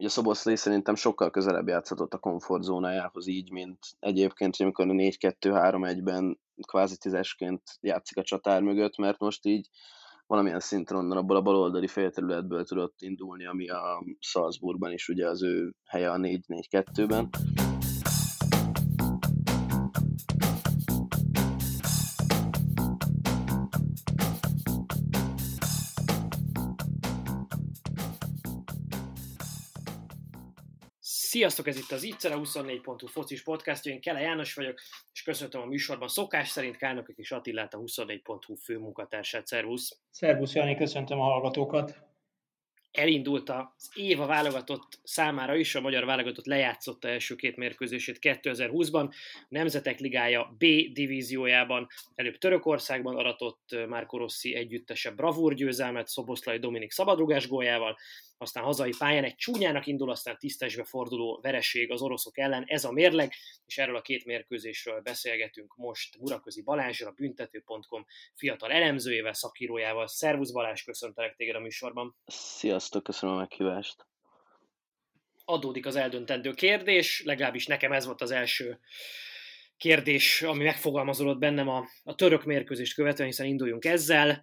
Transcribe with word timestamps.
Ugye 0.00 0.08
a 0.08 0.12
Szoboszlai 0.12 0.56
szerintem 0.56 0.94
sokkal 0.94 1.30
közelebb 1.30 1.68
játszhatott 1.68 2.14
a 2.14 2.18
komfortzónájához 2.18 3.26
így, 3.26 3.50
mint 3.50 3.78
egyébként, 3.98 4.56
hogy 4.56 4.66
amikor 4.66 4.88
a 4.88 4.92
4-2-3-1-ben 4.92 6.40
kvázi 6.66 6.96
tízesként 6.96 7.62
játszik 7.80 8.16
a 8.16 8.22
csatár 8.22 8.62
mögött, 8.62 8.96
mert 8.96 9.18
most 9.18 9.46
így 9.46 9.68
valamilyen 10.26 10.60
szinten 10.60 11.10
abból 11.10 11.36
a 11.36 11.42
baloldali 11.42 11.86
félterületből 11.86 12.64
tudott 12.64 12.96
indulni, 13.00 13.46
ami 13.46 13.68
a 13.68 14.04
Salzburgban 14.18 14.92
is 14.92 15.08
ugye 15.08 15.28
az 15.28 15.42
ő 15.42 15.74
helye 15.84 16.10
a 16.10 16.16
4-4-2-ben. 16.16 17.28
Sziasztok, 31.30 31.66
ez 31.66 31.76
itt 31.76 31.90
az 31.90 32.02
Ittszer, 32.02 32.32
a 32.32 32.38
24.hu 32.40 33.06
focis 33.06 33.42
podcastja, 33.42 33.92
én 33.92 34.00
Kele 34.00 34.20
János 34.20 34.54
vagyok, 34.54 34.80
és 35.12 35.22
köszöntöm 35.22 35.60
a 35.60 35.64
műsorban 35.64 36.08
szokás 36.08 36.48
szerint 36.48 36.76
Kálnokik 36.76 37.16
és 37.16 37.32
Attilát, 37.32 37.74
a 37.74 37.78
24.hu 37.78 38.54
főmunkatársát. 38.54 39.46
Szervusz! 39.46 39.98
Szervusz, 40.10 40.54
Jani, 40.54 40.76
köszöntöm 40.76 41.20
a 41.20 41.24
hallgatókat! 41.24 42.10
elindult 42.92 43.48
az 43.50 43.90
év 43.94 44.20
a 44.20 44.26
válogatott 44.26 44.98
számára 45.02 45.56
is, 45.56 45.74
a 45.74 45.80
magyar 45.80 46.04
válogatott 46.04 46.46
lejátszotta 46.46 47.08
első 47.08 47.34
két 47.34 47.56
mérkőzését 47.56 48.18
2020-ban, 48.20 49.10
a 49.34 49.46
Nemzetek 49.48 49.98
Ligája 49.98 50.54
B 50.58 50.64
divíziójában, 50.92 51.86
előbb 52.14 52.38
Törökországban 52.38 53.16
aratott 53.16 53.76
Márko 53.88 54.16
Rossi 54.18 54.54
együttese 54.54 55.10
bravúr 55.10 55.54
győzelmet 55.54 56.08
Szoboszlai 56.08 56.58
Dominik 56.58 56.90
szabadrugás 56.90 57.48
góljával, 57.48 57.96
aztán 58.40 58.64
hazai 58.64 58.92
pályán 58.98 59.24
egy 59.24 59.34
csúnyának 59.34 59.86
indul, 59.86 60.10
aztán 60.10 60.38
tisztesbe 60.38 60.84
forduló 60.84 61.38
vereség 61.42 61.90
az 61.90 62.02
oroszok 62.02 62.38
ellen, 62.38 62.64
ez 62.66 62.84
a 62.84 62.92
mérleg, 62.92 63.32
és 63.66 63.78
erről 63.78 63.96
a 63.96 64.00
két 64.02 64.24
mérkőzésről 64.24 65.00
beszélgetünk 65.00 65.76
most 65.76 66.18
Muraközi 66.18 66.62
Balázsra, 66.62 67.08
a 67.08 67.12
büntető.com 67.12 68.06
fiatal 68.34 68.72
elemzőjével, 68.72 69.32
szakírójával. 69.32 70.06
Szervusz 70.06 70.50
Balázs, 70.50 70.82
köszöntelek 70.82 71.36
téged 71.36 71.54
a 71.54 71.60
műsorban. 71.60 72.16
Sziasztok, 72.26 73.02
köszönöm 73.02 73.34
a 73.34 73.38
meghívást. 73.38 74.06
Adódik 75.44 75.86
az 75.86 75.96
eldöntendő 75.96 76.52
kérdés, 76.52 77.22
legalábbis 77.24 77.66
nekem 77.66 77.92
ez 77.92 78.06
volt 78.06 78.20
az 78.20 78.30
első 78.30 78.80
kérdés, 79.76 80.42
ami 80.42 80.64
megfogalmazódott 80.64 81.38
bennem 81.38 81.68
a, 81.68 81.84
a 82.02 82.14
török 82.14 82.44
mérkőzést 82.44 82.94
követően, 82.94 83.28
hiszen 83.28 83.46
induljunk 83.46 83.84
ezzel 83.84 84.42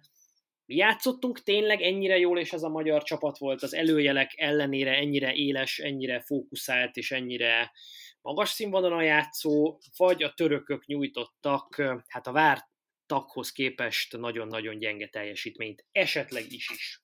mi 0.68 0.74
játszottunk 0.74 1.42
tényleg 1.42 1.80
ennyire 1.80 2.18
jól, 2.18 2.38
és 2.38 2.52
ez 2.52 2.62
a 2.62 2.68
magyar 2.68 3.02
csapat 3.02 3.38
volt 3.38 3.62
az 3.62 3.74
előjelek 3.74 4.32
ellenére 4.36 4.96
ennyire 4.96 5.32
éles, 5.32 5.78
ennyire 5.78 6.20
fókuszált 6.20 6.96
és 6.96 7.10
ennyire 7.10 7.72
magas 8.20 8.48
színvonalon 8.48 9.02
játszó, 9.02 9.78
vagy 9.96 10.22
a 10.22 10.32
törökök 10.34 10.86
nyújtottak, 10.86 11.82
hát 12.06 12.26
a 12.26 12.32
vártakhoz 12.32 13.52
képest 13.52 14.16
nagyon-nagyon 14.16 14.78
gyenge 14.78 15.08
teljesítményt, 15.08 15.84
esetleg 15.92 16.52
is 16.52 16.70
is. 16.70 17.02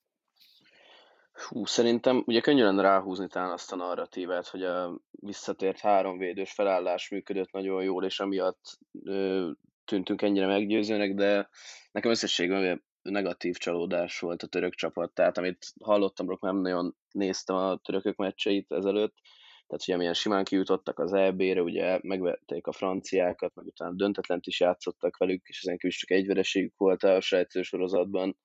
Hú, 1.31 1.65
szerintem 1.65 2.23
ugye 2.25 2.41
könnyű 2.41 2.63
lenne 2.63 2.81
ráhúzni 2.81 3.27
talán 3.27 3.51
azt 3.51 3.71
a 3.71 3.75
narratívát, 3.75 4.47
hogy 4.47 4.63
a 4.63 4.99
visszatért 5.11 5.79
háromvédős 5.79 6.51
felállás 6.51 7.09
működött 7.09 7.51
nagyon 7.51 7.83
jól, 7.83 8.05
és 8.05 8.19
amiatt 8.19 8.79
ö, 9.03 9.49
tűntünk 9.85 10.21
ennyire 10.21 10.47
meggyőzőnek, 10.47 11.13
de 11.13 11.49
nekem 11.91 12.11
összességben 12.11 12.83
negatív 13.09 13.55
csalódás 13.55 14.19
volt 14.19 14.43
a 14.43 14.47
török 14.47 14.73
csapat, 14.73 15.13
tehát 15.13 15.37
amit 15.37 15.73
hallottam, 15.83 16.37
nem 16.39 16.57
nagyon 16.57 16.95
néztem 17.11 17.55
a 17.55 17.77
törökök 17.77 18.15
meccseit 18.15 18.71
ezelőtt, 18.71 19.15
tehát 19.67 19.83
ugye 19.87 19.97
milyen 19.97 20.13
simán 20.13 20.43
kijutottak 20.43 20.99
az 20.99 21.13
EB-re, 21.13 21.61
ugye 21.61 21.99
megvették 22.01 22.67
a 22.67 22.71
franciákat, 22.71 23.55
meg 23.55 23.65
utána 23.65 23.93
döntetlent 23.93 24.45
is 24.45 24.59
játszottak 24.59 25.17
velük, 25.17 25.47
és 25.47 25.61
ezen 25.61 25.77
kívül 25.77 25.97
csak 25.97 26.11
egy 26.11 26.27
vereségük 26.27 26.77
volt 26.77 27.03
a 27.03 27.21
sejtő 27.21 27.61
sorozatban. 27.61 28.37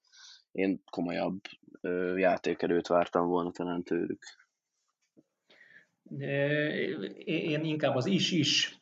Én 0.53 0.83
komolyabb 0.91 1.41
ö, 1.81 2.17
játékerőt 2.17 2.87
vártam 2.87 3.29
volna 3.29 3.51
talán 3.51 3.83
tőlük. 3.83 4.23
Én 7.25 7.65
inkább 7.65 7.95
az 7.95 8.07
is-is 8.07 8.81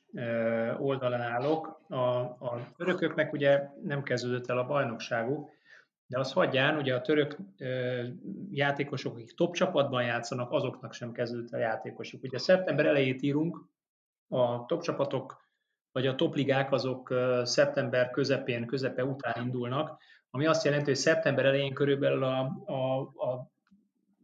oldalán 0.78 1.20
állok. 1.20 1.80
A, 1.88 2.20
a 2.20 2.72
törököknek 2.76 3.32
ugye 3.32 3.60
nem 3.82 4.02
kezdődött 4.02 4.48
el 4.48 4.58
a 4.58 4.66
bajnokságuk, 4.66 5.50
de 6.08 6.18
az 6.18 6.32
hagyján, 6.32 6.76
ugye 6.76 6.94
a 6.94 7.00
török 7.00 7.36
ö, 7.58 8.02
játékosok, 8.50 9.14
akik 9.14 9.34
top 9.34 9.54
csapatban 9.54 10.02
játszanak, 10.02 10.52
azoknak 10.52 10.92
sem 10.92 11.12
kezdődött 11.12 11.52
a 11.52 11.58
játékosok. 11.58 12.22
Ugye 12.22 12.38
szeptember 12.38 12.86
elejét 12.86 13.22
írunk, 13.22 13.64
a 14.28 14.64
top 14.66 14.82
csapatok, 14.82 15.46
vagy 15.92 16.06
a 16.06 16.14
topligák 16.14 16.72
azok 16.72 17.10
ö, 17.10 17.42
szeptember 17.44 18.10
közepén, 18.10 18.66
közepe 18.66 19.04
után 19.04 19.42
indulnak, 19.42 20.00
ami 20.30 20.46
azt 20.46 20.64
jelenti, 20.64 20.84
hogy 20.84 20.94
szeptember 20.94 21.44
elején 21.44 21.74
körülbelül 21.74 22.24
a, 22.24 22.38
a, 22.64 23.00
a 23.00 23.50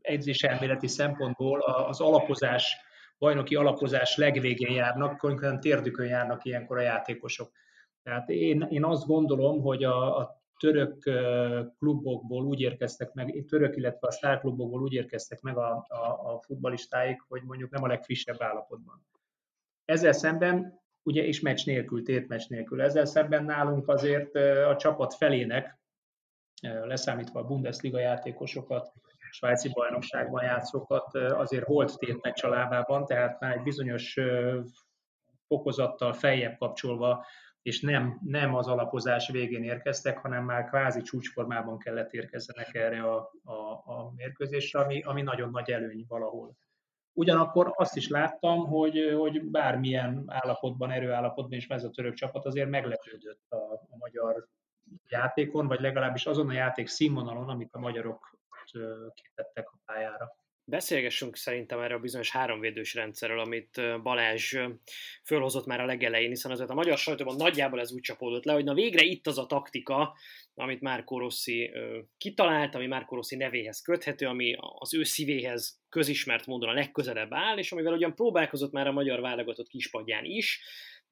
edzéselméleti 0.01 0.89
szempontból 0.89 1.61
az 1.61 2.01
alapozás, 2.01 2.77
bajnoki 3.19 3.55
alapozás 3.55 4.17
legvégén 4.17 4.75
járnak, 4.75 5.19
konkrétan 5.19 5.61
térdükön 5.61 6.07
járnak 6.07 6.45
ilyenkor 6.45 6.79
a 6.79 6.83
játékosok. 6.83 7.51
Tehát 8.03 8.29
én, 8.29 8.67
én 8.71 8.85
azt 8.85 9.07
gondolom, 9.07 9.61
hogy 9.61 9.85
a, 9.85 10.19
a 10.19 10.44
török 10.65 11.03
klubokból 11.79 12.45
úgy 12.45 12.61
érkeztek 12.61 13.13
meg, 13.13 13.45
török, 13.49 13.77
illetve 13.77 14.07
a 14.07 14.11
sztárklubokból 14.11 14.83
úgy 14.83 14.93
érkeztek 14.93 15.41
meg 15.41 15.57
a, 15.57 15.85
a, 15.89 16.33
a 16.33 16.41
futbalistáik, 16.41 17.25
hogy 17.29 17.43
mondjuk 17.43 17.71
nem 17.71 17.83
a 17.83 17.87
legfrissebb 17.87 18.43
állapotban. 18.43 19.07
Ezzel 19.85 20.13
szemben, 20.13 20.81
ugye, 21.03 21.25
és 21.25 21.41
meccs 21.41 21.67
nélkül, 21.67 22.03
tétmeccs 22.03 22.49
nélkül, 22.49 22.83
ezzel 22.83 23.05
szemben 23.05 23.45
nálunk 23.45 23.89
azért 23.89 24.35
a 24.69 24.77
csapat 24.77 25.15
felének, 25.15 25.79
leszámítva 26.63 27.41
a 27.41 27.45
Bundesliga 27.45 27.99
játékosokat, 27.99 28.93
svájci 29.31 29.69
bajnokságban 29.69 30.45
játszókat, 30.45 31.15
azért 31.15 31.67
volt 31.67 31.99
tétmeccs 31.99 32.45
a 32.45 32.49
lábában, 32.49 33.07
tehát 33.07 33.41
már 33.41 33.57
egy 33.57 33.63
bizonyos 33.63 34.19
fokozattal 35.47 36.13
feljebb 36.13 36.59
kapcsolva 36.59 37.27
és 37.65 37.81
nem, 37.81 38.21
nem 38.25 38.55
az 38.55 38.67
alapozás 38.67 39.29
végén 39.29 39.63
érkeztek, 39.63 40.19
hanem 40.19 40.45
már 40.45 40.69
kvázi 40.69 41.03
csúcsformában 41.03 41.79
kellett 41.79 42.13
érkezzenek 42.13 42.75
erre 42.75 43.03
a, 43.03 43.31
a, 43.45 43.53
a 43.85 44.13
mérkőzésre, 44.17 44.81
ami, 44.81 45.03
ami 45.03 45.23
nagyon 45.23 45.51
nagy 45.51 45.71
előny 45.71 46.05
valahol. 46.09 46.57
Ugyanakkor 47.13 47.73
azt 47.77 47.97
is 47.97 48.09
láttam, 48.09 48.67
hogy, 48.67 49.15
hogy 49.19 49.43
bármilyen 49.43 50.25
állapotban, 50.27 50.91
erőállapotban 50.91 51.59
is 51.59 51.67
ez 51.67 51.85
a 51.85 51.91
török 51.91 52.15
csapat 52.15 52.45
azért 52.45 52.69
meglepődött 52.69 53.45
a, 53.49 53.73
a 53.73 53.97
magyar 53.99 54.49
játékon, 55.09 55.67
vagy 55.67 55.81
legalábbis 55.81 56.27
azon 56.27 56.49
a 56.49 56.53
játék 56.53 56.87
színvonalon, 56.87 57.49
amit 57.49 57.75
a 57.75 57.79
magyarok 57.79 58.39
kitettek 59.15 59.69
a 59.69 59.79
pályára. 59.85 60.37
Beszélgessünk 60.67 61.37
szerintem 61.37 61.81
erről 61.81 61.97
a 61.97 62.01
bizonyos 62.01 62.31
háromvédős 62.31 62.95
rendszerről, 62.95 63.41
amit 63.41 63.81
Balázs 64.03 64.57
fölhozott 65.25 65.67
már 65.67 65.81
a 65.81 65.87
legelején, 65.87 66.29
hiszen 66.29 66.51
azért 66.51 66.71
a 66.71 66.75
magyar 66.75 66.99
sajtóban 66.99 67.37
nagyjából 67.37 67.81
ez 67.81 67.93
úgy 67.93 68.01
csapódott 68.01 68.45
le, 68.45 68.53
hogy 68.53 68.65
na 68.65 68.75
végre 68.75 69.05
itt 69.05 69.27
az 69.27 69.39
a 69.39 69.47
taktika, 69.47 70.17
amit 70.55 70.81
Márko 70.81 71.19
Rossi 71.19 71.73
kitalált, 72.19 72.75
ami 72.75 72.87
Márko 72.87 73.15
Rossi 73.15 73.37
nevéhez 73.37 73.83
köthető, 73.83 74.27
ami 74.27 74.57
az 74.79 74.95
ő 74.95 75.03
szívéhez 75.03 75.81
közismert 75.89 76.47
módon 76.47 76.69
a 76.69 76.73
legközelebb 76.73 77.33
áll, 77.33 77.59
és 77.59 77.73
amivel 77.73 77.93
ugyan 77.93 78.15
próbálkozott 78.15 78.73
már 78.73 78.87
a 78.87 78.93
magyar 78.93 79.21
válogatott 79.21 79.69
kispadján 79.69 80.25
is, 80.25 80.61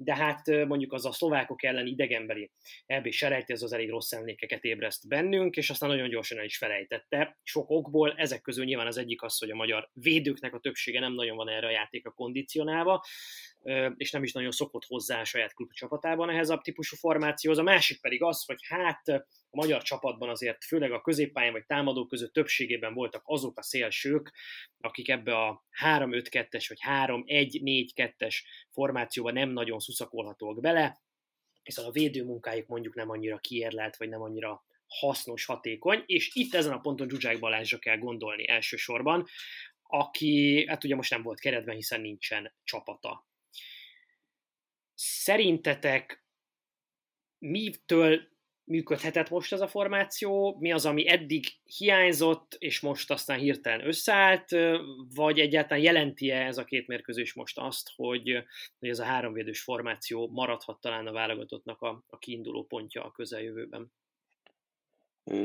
de 0.05 0.17
hát 0.17 0.47
mondjuk 0.67 0.93
az 0.93 1.07
a 1.07 1.13
szlovákok 1.13 1.63
ellen 1.63 1.87
idegenbeli 1.87 2.51
EB 2.87 3.11
selejti, 3.11 3.53
ez 3.53 3.63
az 3.63 3.73
elég 3.73 3.91
rossz 3.91 4.13
emlékeket 4.13 4.65
ébreszt 4.65 5.09
bennünk, 5.09 5.57
és 5.57 5.71
aztán 5.71 5.89
nagyon 5.89 6.09
gyorsan 6.09 6.39
el 6.39 6.45
is 6.45 6.57
felejtette. 6.57 7.39
Sok 7.43 7.71
okból, 7.71 8.15
ezek 8.17 8.41
közül 8.41 8.65
nyilván 8.65 8.87
az 8.87 8.97
egyik 8.97 9.23
az, 9.23 9.39
hogy 9.39 9.51
a 9.51 9.55
magyar 9.55 9.89
védőknek 9.93 10.55
a 10.55 10.61
többsége 10.61 11.01
nem 11.01 11.15
nagyon 11.15 11.37
van 11.37 11.49
erre 11.49 11.67
a 11.67 11.71
játékra 11.71 12.11
kondicionálva, 12.11 13.05
és 13.97 14.11
nem 14.11 14.23
is 14.23 14.33
nagyon 14.33 14.51
szokott 14.51 14.85
hozzá 14.85 15.21
a 15.21 15.25
saját 15.25 15.55
klubcsapatában 15.55 16.31
ehhez 16.31 16.51
a 16.51 16.61
típusú 16.61 16.97
formációhoz. 16.97 17.59
A 17.61 17.63
másik 17.63 18.01
pedig 18.01 18.23
az, 18.23 18.45
hogy 18.45 18.59
hát 18.69 19.09
a 19.09 19.27
magyar 19.51 19.83
csapatban 19.83 20.29
azért 20.29 20.65
főleg 20.65 20.93
a 20.93 21.01
középpályán 21.01 21.53
vagy 21.53 21.67
támadók 21.67 22.09
között 22.09 22.33
többségében 22.33 22.95
voltak 22.95 23.23
azok 23.25 23.59
a 23.59 23.63
szélsők, 23.63 24.33
akik 24.81 25.09
ebbe 25.09 25.37
a 25.37 25.65
3-5-2-es 25.83 26.65
vagy 26.69 26.79
3-1-4-2-es 26.87 28.37
formációba 28.71 29.33
nem 29.33 29.51
nagyon 29.51 29.79
szuszakolhatók 29.79 30.61
bele, 30.61 31.01
hiszen 31.63 31.85
a 31.85 31.91
védőmunkájuk 31.91 32.67
mondjuk 32.67 32.95
nem 32.95 33.11
annyira 33.11 33.39
kiérlelt, 33.39 33.97
vagy 33.97 34.09
nem 34.09 34.23
annyira 34.23 34.65
hasznos, 34.87 35.45
hatékony, 35.45 36.03
és 36.07 36.31
itt 36.35 36.55
ezen 36.55 36.73
a 36.73 36.81
ponton 36.81 37.09
Zsuzsák 37.09 37.39
Balázsra 37.39 37.79
kell 37.79 37.99
gondolni 37.99 38.49
elsősorban, 38.49 39.27
aki 39.83 40.65
hát 40.69 40.85
ugye 40.85 40.95
most 40.95 41.11
nem 41.11 41.23
volt 41.23 41.41
keretben, 41.41 41.75
hiszen 41.75 42.01
nincsen 42.01 42.53
csapata. 42.65 43.27
Szerintetek 44.95 46.25
mitől 47.39 48.31
működhetett 48.65 49.31
most 49.31 49.53
ez 49.53 49.61
a 49.61 49.69
formáció, 49.69 50.57
mi 50.61 50.73
az, 50.73 50.87
ami 50.87 51.09
eddig 51.09 51.47
hiányzott, 51.65 52.55
és 52.59 52.81
most 52.81 53.11
aztán 53.11 53.39
hirtelen 53.39 53.87
összeállt, 53.87 54.49
vagy 55.15 55.39
egyáltalán 55.39 55.83
jelenti-e 55.83 56.47
ez 56.47 56.59
a 56.59 56.65
két 56.65 56.87
mérkőzés 56.87 57.35
most 57.35 57.59
azt, 57.59 57.91
hogy, 57.97 58.45
hogy 58.79 58.89
ez 58.89 58.99
a 58.99 59.05
háromvédős 59.05 59.63
formáció 59.63 60.29
maradhat 60.29 60.81
talán 60.81 61.07
a 61.07 61.13
válogatottnak 61.13 61.81
a, 61.81 62.03
a 62.07 62.19
kiinduló 62.19 62.65
pontja 62.65 63.05
a 63.05 63.11
közeljövőben? 63.11 63.93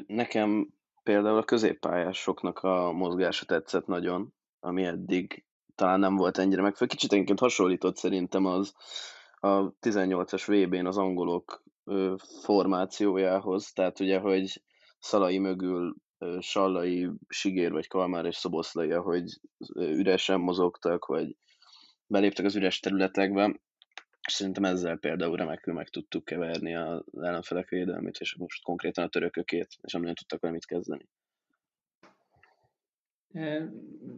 Nekem 0.08 0.74
például 1.04 1.38
a 1.38 1.44
középpályásoknak 1.44 2.60
a 2.60 2.92
mozgása 2.92 3.46
tetszett 3.46 3.86
nagyon, 3.86 4.34
ami 4.60 4.84
eddig 4.84 5.46
talán 5.76 6.00
nem 6.00 6.16
volt 6.16 6.38
ennyire 6.38 6.62
megfelelő. 6.62 6.96
Kicsit 6.96 7.14
egyébként 7.14 7.40
hasonlított 7.40 7.98
szerintem 7.98 8.46
az 8.46 8.76
a 9.40 9.74
18-as 9.80 10.44
VB-n 10.46 10.86
az 10.86 10.98
angolok 10.98 11.64
formációjához, 12.44 13.72
tehát 13.72 14.00
ugye, 14.00 14.20
hogy 14.20 14.62
Szalai 15.00 15.38
mögül 15.38 15.96
Sallai, 16.40 17.10
Sigér 17.28 17.72
vagy 17.72 17.88
Kalmár 17.88 18.26
és 18.26 18.36
Szoboszlai, 18.36 18.92
hogy 18.92 19.40
üresen 19.76 20.40
mozogtak, 20.40 21.06
vagy 21.06 21.36
beléptek 22.08 22.46
az 22.46 22.56
üres 22.56 22.80
területekbe, 22.80 23.60
és 24.28 24.34
szerintem 24.34 24.66
ezzel 24.66 24.98
például 24.98 25.36
remekül 25.36 25.74
meg 25.74 25.90
tudtuk 25.90 26.26
keverni 26.26 26.76
az 26.76 27.04
ellenfelek 27.12 27.70
védelmét, 27.70 28.18
és 28.18 28.36
most 28.36 28.64
konkrétan 28.64 29.06
a 29.06 29.10
törökökét, 29.10 29.78
és 29.82 29.94
nem 29.94 30.14
tudtak 30.14 30.42
vele 30.42 30.54
mit 30.54 30.66
kezdeni. 30.66 31.08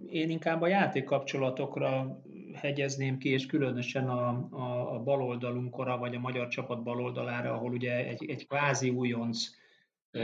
Én 0.09 0.29
inkább 0.29 0.61
a 0.61 0.67
játékkapcsolatokra 0.67 2.21
hegyezném 2.53 3.17
ki, 3.17 3.29
és 3.29 3.45
különösen 3.45 4.09
a, 4.09 4.47
a, 4.51 4.93
a 4.95 5.03
baloldalunkra, 5.03 5.97
vagy 5.97 6.15
a 6.15 6.19
magyar 6.19 6.47
csapat 6.47 6.83
baloldalára, 6.83 7.53
ahol 7.53 7.71
ugye 7.71 8.07
egy, 8.07 8.29
egy 8.29 8.47
kvázi 8.47 8.89
újonc 8.89 9.37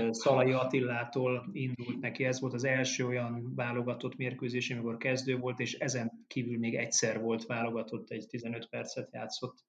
Szalai 0.10 0.52
Attillától 0.52 1.50
indult 1.52 2.00
neki. 2.00 2.26
Ez 2.26 2.40
volt 2.40 2.54
az 2.54 2.64
első 2.64 3.06
olyan 3.06 3.56
válogatott 3.56 4.16
mérkőzés, 4.16 4.72
amikor 4.72 4.98
kezdő 4.98 5.38
volt, 5.38 5.60
és 5.60 5.74
ezen 5.74 6.26
kívül 6.28 6.58
még 6.58 6.76
egyszer 6.76 7.22
volt 7.22 7.46
válogatott, 7.46 8.10
egy 8.10 8.28
15 8.28 8.70
percet 8.70 9.14
játszott, 9.14 9.66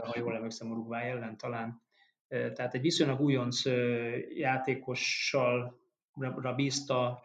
ha 0.00 0.14
jól 0.18 0.34
emlékszem, 0.34 0.70
Uruguay 0.70 1.08
ellen 1.08 1.36
talán. 1.36 1.82
Tehát 2.28 2.74
egy 2.74 2.80
viszonylag 2.80 3.20
újonc 3.20 3.62
játékossal 4.34 5.81
bízta 6.56 7.22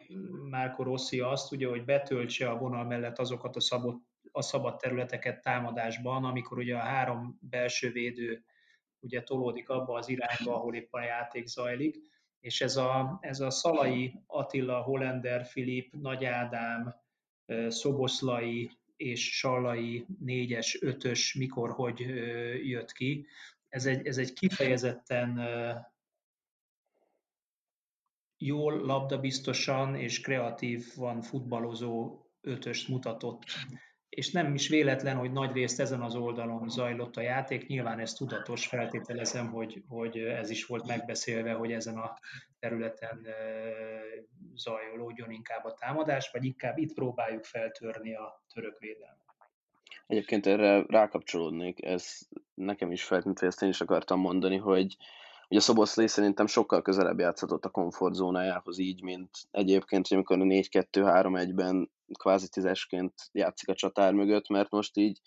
Márko 0.50 0.84
Rossi 0.84 1.20
azt, 1.20 1.52
ugye, 1.52 1.68
hogy 1.68 1.86
betöltse 1.86 2.50
a 2.50 2.58
vonal 2.58 2.84
mellett 2.84 3.20
azokat 3.20 3.56
a, 3.56 3.60
szabott, 3.60 4.02
a 4.32 4.42
szabad 4.42 4.78
területeket 4.78 5.42
támadásban, 5.42 6.24
amikor 6.24 6.58
ugye 6.58 6.76
a 6.76 6.80
három 6.80 7.40
belső 7.42 7.92
védő 7.92 8.44
ugye 9.00 9.24
tolódik 9.24 9.70
abba 9.70 9.94
az 9.98 10.10
irányba, 10.10 10.56
ahol 10.56 10.76
épp 10.76 10.94
a 10.94 11.02
játék 11.02 11.46
zajlik, 11.46 11.98
és 12.40 12.62
ez 12.62 12.78
a, 12.78 13.18
ez 13.22 13.40
a 13.40 13.50
Szalai, 13.50 14.14
Attila, 14.28 14.82
Hollander, 14.82 15.46
Filip, 15.46 15.94
Nagy 15.94 16.26
Ádám, 16.26 16.96
Szoboszlai 17.68 18.72
és 18.96 19.38
Sallai 19.38 20.06
négyes, 20.20 20.82
ötös 20.82 21.34
mikor, 21.34 21.70
hogy 21.70 22.00
jött 22.64 22.92
ki. 22.92 23.26
Ez 23.70 23.86
egy, 23.86 24.08
ez 24.08 24.18
egy 24.18 24.34
kifejezetten 24.34 25.40
jól 28.38 28.74
labdabiztosan 28.74 29.96
és 29.96 30.22
kreatívan 30.22 31.22
futballozó 31.22 32.22
ötöst 32.42 32.88
mutatott. 32.88 33.44
És 34.10 34.32
nem 34.32 34.54
is 34.54 34.68
véletlen, 34.68 35.16
hogy 35.18 35.32
nagy 35.32 35.52
részt 35.52 35.80
ezen 35.80 36.02
az 36.02 36.16
oldalon 36.16 36.70
zajlott 36.70 37.16
a 37.16 37.22
játék. 37.22 37.68
Nyilván 37.68 38.00
ez 38.00 38.14
tudatos, 38.14 38.68
feltételezem, 38.68 39.52
hogy, 39.52 39.84
hogy 39.88 40.18
ez 40.18 40.50
is 40.50 40.66
volt 40.66 40.88
megbeszélve, 40.88 41.54
hogy 41.54 41.72
ezen 41.72 41.98
a 41.98 42.20
területen 42.60 43.28
zajolódjon 44.56 45.32
inkább 45.32 45.64
a 45.64 45.74
támadás, 45.74 46.30
vagy 46.32 46.44
inkább 46.46 46.78
itt 46.78 46.94
próbáljuk 46.94 47.44
feltörni 47.44 48.16
a 48.16 48.44
török 48.54 48.80
védelmet. 48.80 49.26
Egyébként 50.08 50.46
erre 50.46 50.84
rákapcsolódnék, 50.88 51.86
ez 51.86 52.18
nekem 52.54 52.92
is 52.92 53.04
feltűnt, 53.04 53.42
ezt 53.42 53.62
én 53.62 53.70
is 53.70 53.82
akartam 53.82 54.20
mondani, 54.20 54.58
hogy 54.58 54.98
Ugye 55.50 55.60
Szoboszlai 55.60 56.08
szerintem 56.08 56.46
sokkal 56.46 56.82
közelebb 56.82 57.20
játszhatott 57.20 57.66
a 57.66 57.70
komfortzónájához 57.70 58.78
így, 58.78 59.02
mint 59.02 59.30
egyébként, 59.52 60.08
hogy 60.08 60.18
amikor 60.18 60.40
a 60.40 60.44
4-2-3-1-ben 60.44 61.92
kvázi 62.20 62.48
tízesként 62.50 63.14
játszik 63.32 63.70
a 63.70 63.74
csatár 63.74 64.14
mögött, 64.14 64.48
mert 64.48 64.70
most 64.70 64.98
így 64.98 65.20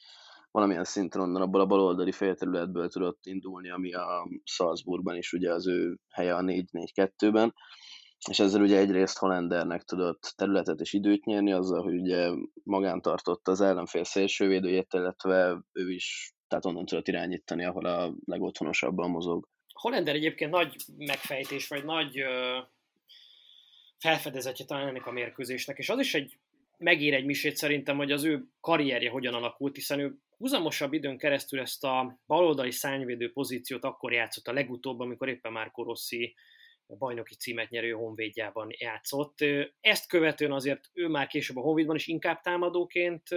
valamilyen 0.51 0.85
szinten 0.85 1.23
onnan 1.23 1.43
abból 1.43 1.61
a 1.61 1.67
baloldali 1.67 2.13
félterületből 2.13 2.89
tudott 2.89 3.27
indulni, 3.27 3.71
ami 3.71 3.93
a 3.93 4.29
Salzburgban 4.45 5.17
is 5.17 5.33
ugye 5.33 5.53
az 5.53 5.69
ő 5.69 5.99
helye 6.09 6.35
a 6.35 6.43
4-4-2-ben, 6.43 7.55
és 8.29 8.41
ezzel 8.41 8.63
ugye 8.63 8.79
egyrészt 8.79 9.19
Hollandernek 9.19 9.83
tudott 9.83 10.33
területet 10.37 10.81
és 10.81 10.93
időt 10.93 11.25
nyerni, 11.25 11.53
azzal, 11.53 11.83
hogy 11.83 11.95
ugye 11.95 12.31
magán 12.63 13.01
tartotta 13.01 13.51
az 13.51 13.61
ellenfél 13.61 14.05
szélsővédőjét, 14.05 14.95
illetve 14.95 15.63
ő 15.73 15.91
is 15.91 16.35
tehát 16.49 16.65
onnan 16.65 16.85
tudott 16.85 17.09
irányítani, 17.09 17.65
ahol 17.65 17.85
a 17.85 18.15
legotthonosabban 18.25 19.11
mozog. 19.11 19.49
Hollander 19.81 20.15
egyébként 20.15 20.51
nagy 20.51 20.77
megfejtés, 20.97 21.69
vagy 21.69 21.85
nagy 21.85 22.19
ö, 22.19 22.59
felfedezetje 23.99 24.65
talán 24.65 24.89
ennek 24.89 25.07
a 25.07 25.13
mérkőzésnek, 25.13 25.79
és 25.79 25.89
az 25.89 25.99
is 25.99 26.15
egy 26.15 26.39
megír 26.79 27.15
egy 27.15 27.25
misét 27.25 27.57
szerintem, 27.57 27.97
hogy 27.97 28.13
az 28.13 28.25
ő 28.25 28.45
karrierje 28.61 29.11
hogyan 29.11 29.35
alakult, 29.35 29.75
hiszen 29.75 30.01
ő 30.01 30.15
húzamosabb 30.39 30.93
időn 30.93 31.19
keresztül 31.19 31.61
ezt 31.61 31.85
a 31.85 32.21
baloldali 32.27 32.71
szányvédő 32.71 33.33
pozíciót 33.33 33.85
akkor 33.85 34.13
játszott 34.13 34.47
a 34.47 34.53
legutóbb, 34.53 35.01
amikor 35.01 35.29
éppen 35.29 35.53
már 35.53 35.71
Rossi 35.75 36.35
bajnoki 36.97 37.35
címet 37.35 37.71
nyerő 37.71 37.91
Honvédjában 37.91 38.69
játszott. 38.79 39.39
Ezt 39.81 40.09
követően 40.09 40.53
azért 40.53 40.91
ő 40.93 41.09
már 41.09 41.27
később 41.27 41.57
a 41.57 41.61
Honvédban 41.61 41.97
is 41.97 42.07
inkább 42.07 42.41
támadóként, 42.41 43.29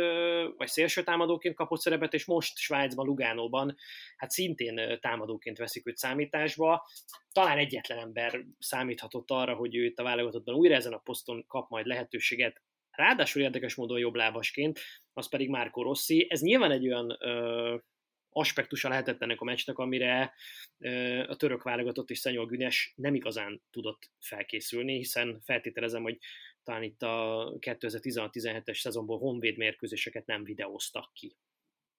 vagy 0.58 0.68
szélső 0.68 1.04
támadóként 1.04 1.56
kapott 1.56 1.80
szerepet, 1.80 2.14
és 2.14 2.26
most 2.26 2.58
Svájcban, 2.58 3.06
Lugánóban 3.06 3.76
hát 4.18 4.32
szintén 4.32 5.00
támadóként 5.02 5.58
veszik 5.58 5.88
őt 5.88 5.98
számításba. 5.98 6.88
Talán 7.32 7.58
egyetlen 7.58 7.98
ember 7.98 8.44
számíthatott 8.60 9.32
arra, 9.32 9.56
hogy 9.56 9.76
ő 9.76 9.86
itt 9.86 10.00
a 10.00 10.04
válogatottban 10.04 10.56
újra 10.56 10.76
ezen 10.76 10.94
a 10.94 10.98
poszton 10.98 11.46
kap 11.48 11.70
majd 11.70 11.86
lehetőséget, 11.86 12.62
ráadásul 12.92 13.42
érdekes 13.42 13.76
módon 13.76 14.00
jobb 14.00 14.16
lábasként, 14.16 14.80
az 15.14 15.30
pedig 15.30 15.50
Márko 15.50 15.82
Rossi. 15.82 16.28
Ez 16.30 16.42
nyilván 16.42 16.72
egy 16.72 16.88
olyan 16.88 17.18
aspektusa 18.34 18.90
lehetett 18.90 19.22
ennek 19.22 19.42
a 19.42 19.44
meccsnek, 19.44 19.78
amire 19.78 20.34
a 21.28 21.36
török 21.36 21.64
válogatott 21.64 22.10
és 22.10 22.20
Szenyol 22.20 22.46
Günes 22.46 22.94
nem 22.96 23.16
igazán 23.16 23.62
tudott 23.72 24.12
felkészülni, 24.20 24.98
hiszen 24.98 25.40
feltételezem, 25.44 26.02
hogy 26.02 26.18
talán 26.64 26.84
itt 26.84 27.02
a 27.02 27.54
2016-17-es 27.60 28.80
szezonból 28.80 29.18
honvéd 29.18 29.58
mérkőzéseket 29.58 30.26
nem 30.26 30.44
videóztak 30.44 31.10
ki. 31.14 31.38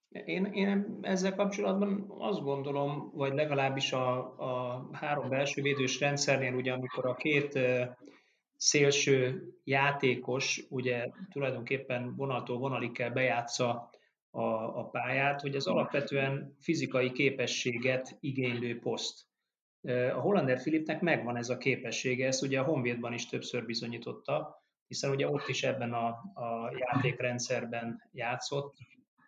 Én, 0.09 0.45
én 0.45 0.99
ezzel 1.03 1.35
kapcsolatban 1.35 2.15
azt 2.19 2.41
gondolom, 2.41 3.11
vagy 3.15 3.35
legalábbis 3.35 3.93
a, 3.93 4.19
a 4.39 4.89
három 4.93 5.29
belső 5.29 5.63
védős 5.63 6.01
rendszernél, 6.01 6.55
ugye 6.55 6.73
amikor 6.73 7.07
a 7.07 7.15
két 7.15 7.59
szélső 8.57 9.49
játékos 9.65 10.63
ugye 10.69 11.11
tulajdonképpen 11.31 12.15
vonaltól 12.17 12.59
vonalig 12.59 12.93
kell 12.93 13.11
bejátsza 13.11 13.91
a, 14.35 14.79
a 14.79 14.89
pályát, 14.89 15.41
hogy 15.41 15.55
ez 15.55 15.67
alapvetően 15.67 16.57
fizikai 16.61 17.13
képességet 17.13 18.17
igénylő 18.21 18.79
poszt. 18.79 19.27
A 20.15 20.21
Hollander 20.21 20.61
Filipnek 20.61 21.01
megvan 21.01 21.37
ez 21.37 21.49
a 21.49 21.59
képessége, 21.59 22.27
ezt 22.27 22.43
ugye 22.43 22.61
a 22.61 22.65
Honvédban 22.65 23.13
is 23.13 23.27
többször 23.27 23.65
bizonyította, 23.65 24.65
hiszen 24.87 25.11
ugye 25.11 25.29
ott 25.29 25.49
is 25.49 25.63
ebben 25.63 25.93
a, 25.93 26.07
a 26.35 26.73
játékrendszerben 26.77 28.09
játszott, 28.13 28.77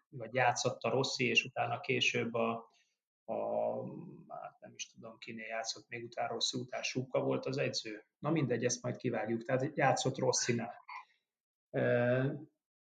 vagy 0.08 0.34
játszott 0.34 0.82
a 0.82 0.90
Rossi, 0.90 1.24
és 1.28 1.44
utána 1.44 1.80
később 1.80 2.34
a, 2.34 2.50
a 3.24 3.34
hát 4.28 4.56
nem 4.60 4.72
is 4.74 4.92
tudom 4.92 5.18
kinél 5.18 5.46
játszott, 5.46 5.88
még 5.88 6.04
utána 6.04 6.32
Rossi 6.32 6.58
után 6.58 6.82
Súka 6.82 7.20
volt 7.20 7.46
az 7.46 7.58
edző. 7.58 8.04
Na 8.18 8.30
mindegy, 8.30 8.64
ezt 8.64 8.82
majd 8.82 8.96
kivágjuk, 8.96 9.44
tehát 9.44 9.76
játszott 9.76 10.18
Rossinál. 10.18 10.84
E, 11.70 12.34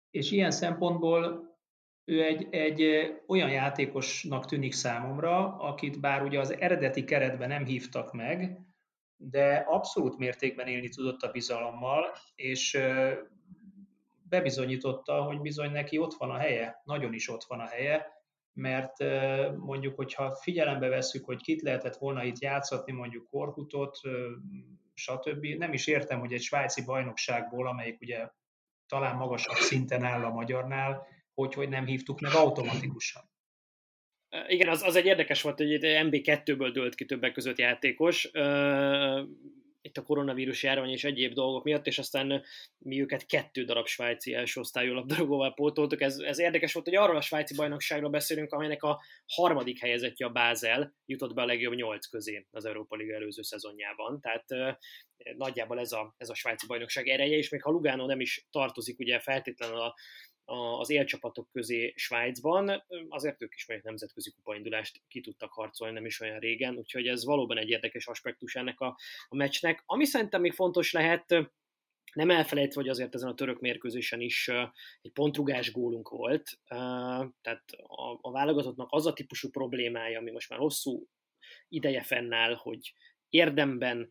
és 0.10 0.32
ilyen 0.32 0.52
szempontból 0.52 1.53
ő 2.06 2.24
egy, 2.24 2.48
egy 2.52 3.12
olyan 3.28 3.50
játékosnak 3.50 4.46
tűnik 4.46 4.74
számomra, 4.74 5.58
akit 5.58 6.00
bár 6.00 6.24
ugye 6.24 6.40
az 6.40 6.58
eredeti 6.60 7.04
keretben 7.04 7.48
nem 7.48 7.66
hívtak 7.66 8.14
meg, 8.14 8.62
de 9.18 9.66
abszolút 9.68 10.18
mértékben 10.18 10.68
élni 10.68 10.90
tudott 10.90 11.22
a 11.22 11.32
bizalommal, 11.32 12.06
és 12.36 12.80
bebizonyította, 14.30 15.22
hogy 15.22 15.42
bizony 15.42 15.72
neki 15.72 15.98
ott 15.98 16.14
van 16.14 16.30
a 16.30 16.38
helye, 16.38 16.82
nagyon 16.84 17.14
is 17.14 17.30
ott 17.30 17.44
van 17.44 17.60
a 17.60 17.68
helye, 17.68 18.06
mert 18.54 18.98
mondjuk, 19.58 19.96
hogyha 19.96 20.36
figyelembe 20.36 20.88
vesszük, 20.88 21.26
hogy 21.26 21.42
kit 21.42 21.62
lehetett 21.62 21.96
volna 21.96 22.24
itt 22.24 22.40
játszatni, 22.40 22.92
mondjuk 22.92 23.30
Korkutot, 23.30 24.00
stb. 24.94 25.46
Nem 25.46 25.74
is 25.74 25.88
értem, 25.88 26.20
hogy 26.20 26.34
egy 26.34 26.42
svájci 26.42 26.84
bajnokságból, 26.84 27.68
amelyik 27.68 28.02
ugye 28.02 28.30
talán 28.88 29.16
magasabb 29.16 29.56
szinten 29.56 30.04
áll 30.04 30.24
a 30.24 30.30
magyarnál, 30.30 31.08
hogy, 31.34 31.54
hogy 31.54 31.70
nem 31.70 31.86
hívtuk 31.86 32.20
meg 32.20 32.34
automatikusan. 32.34 33.32
Igen, 34.48 34.68
az, 34.68 34.82
az 34.82 34.96
egy 34.96 35.06
érdekes 35.06 35.42
volt, 35.42 35.58
hogy 35.58 35.80
MB2-ből 35.82 36.70
dőlt 36.74 36.96
ki 36.96 37.06
többek 37.06 37.34
között 37.34 37.58
játékos 37.58 38.30
itt 39.86 39.98
a 39.98 40.04
koronavírus 40.04 40.64
járvány 40.64 40.90
és 40.90 41.04
egyéb 41.04 41.34
dolgok 41.34 41.64
miatt, 41.64 41.88
és 41.88 42.00
aztán 42.00 42.44
mi 42.78 43.02
őket 43.02 43.26
kettő 43.26 43.64
darab 43.64 43.88
svájci 43.88 44.34
első 44.34 44.60
osztályú 44.60 44.94
labdarúgóval 44.94 45.54
pótoltuk. 45.54 46.02
Ez, 46.02 46.18
ez 46.18 46.40
érdekes 46.40 46.74
volt, 46.74 46.86
hogy 46.86 46.96
arról 46.96 47.16
a 47.16 47.22
svájci 47.22 47.56
bajnokságról 47.56 48.10
beszélünk, 48.10 48.52
amelynek 48.52 48.84
a 48.84 49.02
harmadik 49.28 49.80
helyezettje 49.80 50.26
a 50.26 50.30
Bázel 50.30 50.96
jutott 51.06 51.34
be 51.34 51.42
a 51.42 51.46
legjobb 51.46 51.74
nyolc 51.74 52.06
közé 52.06 52.48
az 52.52 52.66
Európa 52.66 52.96
Liga 52.96 53.14
előző 53.14 53.42
szezonjában. 53.42 54.22
Tehát 54.22 54.46
nagyjából 55.38 55.80
ez 55.80 55.92
a, 55.92 56.14
ez 56.18 56.30
a 56.30 56.36
svájci 56.36 56.66
bajnokság 56.68 57.08
ereje, 57.08 57.38
és 57.38 57.50
még 57.50 57.62
ha 57.62 57.72
Lugano 57.72 58.06
nem 58.06 58.20
is 58.20 58.48
tartozik 58.52 59.00
ugye 59.00 59.20
feltétlenül 59.20 59.80
a 59.80 59.96
az 60.80 60.90
élcsapatok 60.90 61.50
közé 61.52 61.94
Svájcban, 61.96 62.84
azért 63.10 63.42
ők 63.42 63.54
is 63.56 63.68
mondjuk 63.68 63.88
nemzetközi 63.88 64.32
kupaindulást 64.32 65.02
ki 65.08 65.22
tudtak 65.22 65.54
harcolni 65.54 65.94
nem 65.94 66.06
is 66.06 66.20
olyan 66.20 66.40
régen, 66.40 66.78
úgyhogy 66.78 67.08
ez 67.08 67.26
valóban 67.26 67.58
egy 67.58 67.70
érdekes 67.70 68.08
aspektus 68.08 68.56
ennek 68.56 68.80
a, 68.80 68.98
a 69.28 69.36
meccsnek. 69.36 69.84
Ami 69.86 70.06
szerintem 70.06 70.42
még 70.42 70.54
fontos 70.54 70.92
lehet, 70.92 71.36
nem 72.14 72.30
elfelejtve, 72.30 72.82
hogy 72.82 72.90
azért 72.90 73.16
ezen 73.16 73.30
a 73.30 73.34
török 73.34 73.60
mérkőzésen 73.60 74.22
is 74.22 74.48
egy 75.02 75.12
pontrugás 75.14 75.72
gólunk 75.72 76.10
volt, 76.10 76.60
tehát 77.42 77.72
a, 77.78 78.18
a 78.22 78.32
válogatottnak 78.32 78.88
az 78.92 79.06
a 79.06 79.14
típusú 79.14 79.50
problémája, 79.50 80.20
ami 80.20 80.32
most 80.32 80.50
már 80.50 80.60
hosszú 80.60 81.08
ideje 81.68 82.02
fennáll, 82.02 82.56
hogy 82.56 82.94
érdemben 83.30 84.10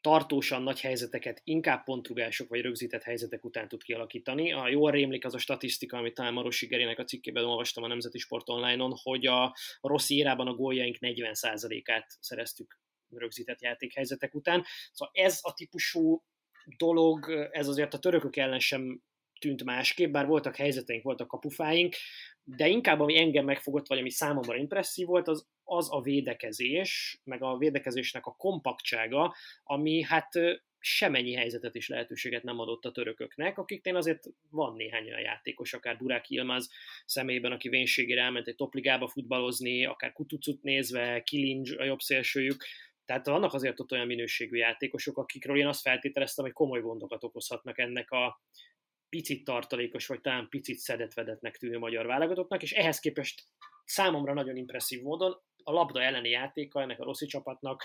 tartósan 0.00 0.62
nagy 0.62 0.80
helyzeteket 0.80 1.40
inkább 1.44 1.84
pontrugások 1.84 2.48
vagy 2.48 2.60
rögzített 2.60 3.02
helyzetek 3.02 3.44
után 3.44 3.68
tud 3.68 3.82
kialakítani. 3.82 4.52
A 4.52 4.68
jól 4.68 4.90
rémlik 4.90 5.24
az 5.24 5.34
a 5.34 5.38
statisztika, 5.38 5.96
amit 5.96 6.14
talán 6.14 6.32
Marosi 6.32 6.66
Gerének 6.66 6.98
a 6.98 7.04
cikkében 7.04 7.44
olvastam 7.44 7.84
a 7.84 7.86
Nemzeti 7.86 8.18
Sport 8.18 8.48
Online-on, 8.48 8.92
hogy 9.02 9.26
a, 9.26 9.56
rossz 9.80 10.08
írában 10.08 10.46
a 10.46 10.54
góljaink 10.54 10.96
40%-át 11.00 12.06
szereztük 12.20 12.78
rögzített 13.08 13.60
játékhelyzetek 13.60 14.34
után. 14.34 14.64
Szóval 14.92 15.14
ez 15.14 15.38
a 15.42 15.52
típusú 15.52 16.24
dolog, 16.76 17.48
ez 17.52 17.68
azért 17.68 17.94
a 17.94 17.98
törökök 17.98 18.36
ellen 18.36 18.58
sem 18.58 19.02
tűnt 19.40 19.64
másképp, 19.64 20.12
bár 20.12 20.26
voltak 20.26 20.56
helyzeteink, 20.56 21.02
voltak 21.02 21.28
kapufáink, 21.28 21.94
de 22.56 22.68
inkább 22.68 23.00
ami 23.00 23.18
engem 23.18 23.44
megfogott, 23.44 23.86
vagy 23.86 23.98
ami 23.98 24.10
számomra 24.10 24.56
impresszív 24.56 25.06
volt, 25.06 25.28
az 25.28 25.48
az 25.64 25.92
a 25.92 26.00
védekezés, 26.00 27.20
meg 27.24 27.42
a 27.42 27.56
védekezésnek 27.56 28.26
a 28.26 28.34
kompaktsága, 28.38 29.34
ami 29.62 30.02
hát 30.02 30.28
semennyi 30.78 31.34
helyzetet 31.34 31.74
és 31.74 31.88
lehetőséget 31.88 32.42
nem 32.42 32.58
adott 32.58 32.84
a 32.84 32.92
törököknek, 32.92 33.58
akiknél 33.58 33.96
azért 33.96 34.24
van 34.50 34.76
néhány 34.76 35.06
olyan 35.06 35.20
játékos, 35.20 35.72
akár 35.72 35.96
Durák 35.96 36.30
Ilmaz 36.30 36.70
személyben, 37.04 37.52
aki 37.52 37.68
vénségére 37.68 38.22
elment 38.22 38.46
egy 38.46 38.56
topligába 38.56 39.08
futballozni, 39.08 39.84
akár 39.84 40.12
Kutucut 40.12 40.62
nézve, 40.62 41.22
Kilincs 41.22 41.76
a 41.76 41.84
jobb 41.84 42.00
szélsőjük, 42.00 42.64
tehát 43.04 43.26
vannak 43.26 43.52
azért 43.54 43.80
ott 43.80 43.92
olyan 43.92 44.06
minőségű 44.06 44.56
játékosok, 44.56 45.18
akikről 45.18 45.56
én 45.56 45.66
azt 45.66 45.80
feltételeztem, 45.80 46.44
hogy 46.44 46.54
komoly 46.54 46.80
gondokat 46.80 47.24
okozhatnak 47.24 47.78
ennek 47.78 48.10
a 48.10 48.40
picit 49.10 49.44
tartalékos, 49.44 50.06
vagy 50.06 50.20
talán 50.20 50.48
picit 50.48 50.78
szedetvedetnek 50.78 51.56
tűnő 51.56 51.78
magyar 51.78 52.06
válogatottnak, 52.06 52.62
és 52.62 52.72
ehhez 52.72 52.98
képest 52.98 53.42
számomra 53.84 54.34
nagyon 54.34 54.56
impresszív 54.56 55.02
módon 55.02 55.42
a 55.62 55.72
labda 55.72 56.02
elleni 56.02 56.28
játéka 56.28 56.80
ennek 56.80 57.00
a 57.00 57.04
Rossi 57.04 57.26
csapatnak 57.26 57.84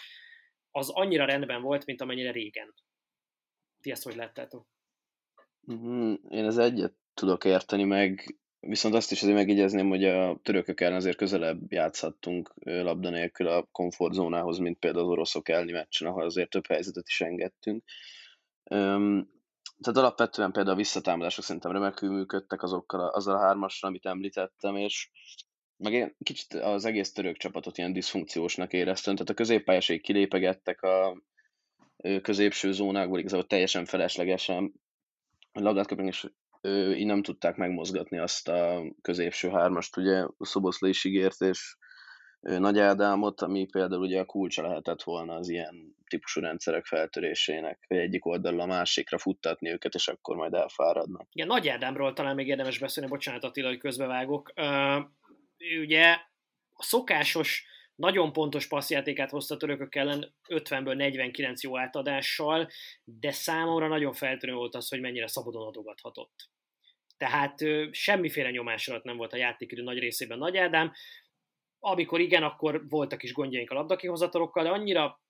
az 0.71 0.89
annyira 0.89 1.25
rendben 1.25 1.61
volt, 1.61 1.85
mint 1.85 2.01
amennyire 2.01 2.31
régen. 2.31 2.73
Ti 3.81 3.91
ezt 3.91 4.03
hogy 4.03 4.15
láttátok? 4.15 4.67
Mm-hmm. 5.71 6.13
Én 6.29 6.45
ez 6.45 6.57
egyet 6.57 6.93
tudok 7.13 7.45
érteni, 7.45 7.83
meg 7.83 8.37
viszont 8.59 8.95
azt 8.95 9.11
is 9.11 9.21
azért 9.21 9.37
megjegyezném, 9.37 9.89
hogy 9.89 10.05
a 10.05 10.39
törökök 10.43 10.81
ellen 10.81 10.95
azért 10.95 11.17
közelebb 11.17 11.71
játszhattunk 11.71 12.53
labda 12.63 13.09
nélkül 13.09 13.47
a 13.47 13.67
komfortzónához, 13.71 14.57
mint 14.57 14.79
például 14.79 15.05
az 15.05 15.11
oroszok 15.11 15.49
elleni 15.49 15.71
meccsen, 15.71 16.07
ahol 16.07 16.23
azért 16.23 16.49
több 16.49 16.67
helyzetet 16.67 17.07
is 17.07 17.21
engedtünk. 17.21 17.83
Tehát 19.81 19.99
alapvetően 19.99 20.51
például 20.51 20.75
a 20.75 20.79
visszatámadások 20.79 21.43
szerintem 21.43 21.71
remekül 21.71 22.11
működtek 22.11 22.63
azokkal 22.63 22.99
a, 22.99 23.11
azzal 23.11 23.35
a 23.35 23.39
hármasra, 23.39 23.87
amit 23.87 24.05
említettem, 24.05 24.75
és 24.75 25.09
meg 25.77 25.93
én 25.93 26.15
kicsit 26.23 26.53
az 26.53 26.85
egész 26.85 27.11
török 27.11 27.37
csapatot 27.37 27.77
ilyen 27.77 27.93
diszfunkciósnak 27.93 28.73
éreztem, 28.73 29.13
tehát 29.13 29.29
a 29.29 29.33
középpályaség 29.33 30.01
kilépegettek 30.01 30.81
a 30.81 31.21
középső 32.21 32.71
zónákból, 32.71 33.19
igazából 33.19 33.47
teljesen 33.47 33.85
feleslegesen. 33.85 34.73
Labdát 35.51 35.87
kapni, 35.87 36.07
és 36.07 36.27
így 36.95 37.05
nem 37.05 37.21
tudták 37.21 37.55
megmozgatni 37.55 38.17
azt 38.17 38.47
a 38.47 38.81
középső 39.01 39.49
hármast, 39.49 39.97
ugye 39.97 40.25
Szoboszlai 40.39 40.89
is 40.89 41.03
ígért, 41.03 41.41
és 41.41 41.77
Nagy 42.45 42.79
Ádámot, 42.79 43.41
ami 43.41 43.65
például 43.65 44.01
ugye 44.01 44.19
a 44.19 44.25
kulcsa 44.25 44.67
lehetett 44.67 45.03
volna 45.03 45.35
az 45.35 45.49
ilyen 45.49 45.95
típusú 46.07 46.41
rendszerek 46.41 46.85
feltörésének, 46.85 47.85
hogy 47.87 47.97
egyik 47.97 48.25
oldalra 48.25 48.63
a 48.63 48.65
másikra 48.65 49.17
futtatni 49.17 49.71
őket, 49.71 49.93
és 49.93 50.07
akkor 50.07 50.35
majd 50.35 50.53
elfáradnak. 50.53 51.27
Igen, 51.31 51.47
Nagy 51.47 51.67
Ádámról 51.67 52.13
talán 52.13 52.35
még 52.35 52.47
érdemes 52.47 52.79
beszélni, 52.79 53.09
bocsánat 53.09 53.43
Attila, 53.43 53.67
hogy 53.67 53.77
közbevágok 53.77 54.53
ugye 55.81 56.17
a 56.73 56.83
szokásos, 56.83 57.65
nagyon 57.95 58.33
pontos 58.33 58.67
passzjátékát 58.67 59.29
hozta 59.29 59.57
törökök 59.57 59.95
ellen 59.95 60.35
50-ből 60.49 60.95
49 60.95 61.63
jó 61.63 61.77
átadással, 61.77 62.69
de 63.03 63.31
számomra 63.31 63.87
nagyon 63.87 64.13
feltűnő 64.13 64.53
volt 64.53 64.75
az, 64.75 64.89
hogy 64.89 64.99
mennyire 64.99 65.27
szabadon 65.27 65.67
adogathatott. 65.67 66.49
Tehát 67.17 67.57
semmiféle 67.91 68.49
nyomás 68.49 68.87
alatt 68.87 69.03
nem 69.03 69.17
volt 69.17 69.33
a 69.33 69.37
játékidő 69.37 69.83
nagy 69.83 69.99
részében 69.99 70.37
Nagy 70.37 70.57
Ádám. 70.57 70.93
Amikor 71.87 72.19
igen, 72.19 72.43
akkor 72.43 72.89
voltak 72.89 73.23
is 73.23 73.33
gondjaink 73.33 73.69
a 73.71 73.73
labdakihozatalokkal, 73.73 74.63
de 74.63 74.69
annyira 74.69 75.21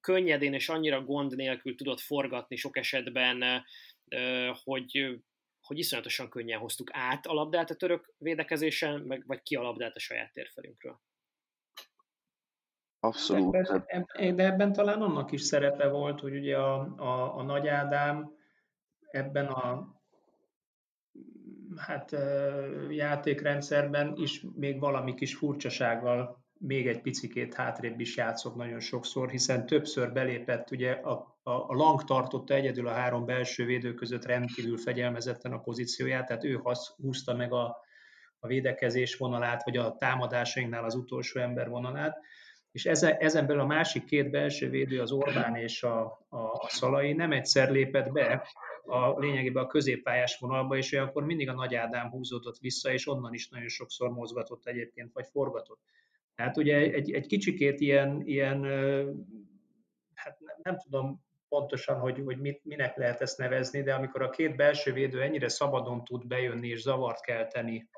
könnyedén 0.00 0.54
és 0.54 0.68
annyira 0.68 1.04
gond 1.04 1.36
nélkül 1.36 1.74
tudott 1.74 2.00
forgatni 2.00 2.56
sok 2.56 2.76
esetben, 2.76 3.64
hogy 4.64 5.20
hogy 5.60 5.78
iszonyatosan 5.78 6.28
könnyen 6.28 6.58
hoztuk 6.58 6.90
át 6.92 7.26
a 7.26 7.32
labdát 7.32 7.70
a 7.70 7.74
török 7.74 8.14
védekezésen, 8.18 9.00
meg, 9.00 9.26
vagy 9.26 9.42
ki 9.42 9.56
a 9.56 9.62
labdát 9.62 9.96
a 9.96 9.98
saját 9.98 10.32
térfelünkről. 10.32 11.00
Abszolút. 13.00 13.52
De 13.52 13.84
ebben, 13.86 14.36
de 14.36 14.44
ebben 14.44 14.72
talán 14.72 15.02
annak 15.02 15.32
is 15.32 15.40
szerepe 15.40 15.88
volt, 15.88 16.20
hogy 16.20 16.34
ugye 16.34 16.56
a, 16.56 16.94
a, 16.96 17.36
a 17.36 17.42
Nagy 17.42 17.68
Ádám 17.68 18.32
ebben 19.10 19.46
a 19.46 19.99
hát 21.86 22.16
játékrendszerben 22.90 24.12
is 24.16 24.44
még 24.54 24.80
valami 24.80 25.14
kis 25.14 25.34
furcsasággal 25.34 26.40
még 26.58 26.88
egy 26.88 27.00
picikét 27.00 27.54
hátrébb 27.54 28.00
is 28.00 28.16
játszott 28.16 28.54
nagyon 28.54 28.80
sokszor, 28.80 29.30
hiszen 29.30 29.66
többször 29.66 30.12
belépett, 30.12 30.70
ugye 30.70 30.92
a, 30.92 31.38
a, 31.42 31.50
a 31.50 31.74
Lang 31.74 32.04
tartotta 32.04 32.54
egyedül 32.54 32.86
a 32.86 32.92
három 32.92 33.26
belső 33.26 33.64
védő 33.64 33.94
között 33.94 34.24
rendkívül 34.24 34.78
fegyelmezetten 34.78 35.52
a 35.52 35.60
pozícióját, 35.60 36.26
tehát 36.26 36.44
ő 36.44 36.54
hasz, 36.54 36.94
húzta 36.96 37.34
meg 37.34 37.52
a, 37.52 37.76
a 38.38 38.46
védekezés 38.46 39.16
vonalát, 39.16 39.64
vagy 39.64 39.76
a 39.76 39.96
támadásainknál 39.96 40.84
az 40.84 40.94
utolsó 40.94 41.40
ember 41.40 41.68
vonalát, 41.68 42.18
és 42.72 42.86
ezen, 42.86 43.16
ezen 43.18 43.46
belül 43.46 43.62
a 43.62 43.66
másik 43.66 44.04
két 44.04 44.30
belső 44.30 44.70
védő, 44.70 45.00
az 45.00 45.12
Orbán 45.12 45.56
és 45.56 45.82
a, 45.82 46.00
a, 46.28 46.38
a 46.38 46.66
Szalai 46.68 47.12
nem 47.12 47.32
egyszer 47.32 47.70
lépett 47.70 48.12
be 48.12 48.48
a 48.90 49.18
lényegében 49.18 49.64
a 49.64 49.66
középpályás 49.66 50.38
vonalba, 50.38 50.76
és 50.76 50.92
olyankor 50.92 51.24
mindig 51.24 51.48
a 51.48 51.54
Nagy 51.54 51.74
Ádám 51.74 52.10
húzódott 52.10 52.58
vissza, 52.58 52.92
és 52.92 53.08
onnan 53.08 53.34
is 53.34 53.48
nagyon 53.48 53.68
sokszor 53.68 54.10
mozgatott 54.10 54.66
egyébként, 54.66 55.12
vagy 55.12 55.26
forgatott. 55.26 55.80
Tehát 56.34 56.56
ugye 56.56 56.76
egy, 56.76 57.12
egy 57.12 57.26
kicsikét 57.26 57.80
ilyen, 57.80 58.20
ilyen 58.24 58.64
hát 60.14 60.38
nem, 60.40 60.56
nem 60.62 60.78
tudom 60.78 61.24
pontosan, 61.48 61.98
hogy, 61.98 62.22
hogy 62.24 62.38
mit, 62.38 62.64
minek 62.64 62.96
lehet 62.96 63.20
ezt 63.20 63.38
nevezni, 63.38 63.82
de 63.82 63.94
amikor 63.94 64.22
a 64.22 64.30
két 64.30 64.56
belső 64.56 64.92
védő 64.92 65.22
ennyire 65.22 65.48
szabadon 65.48 66.04
tud 66.04 66.26
bejönni 66.26 66.68
és 66.68 66.80
zavart 66.80 67.20
kelteni 67.20 67.88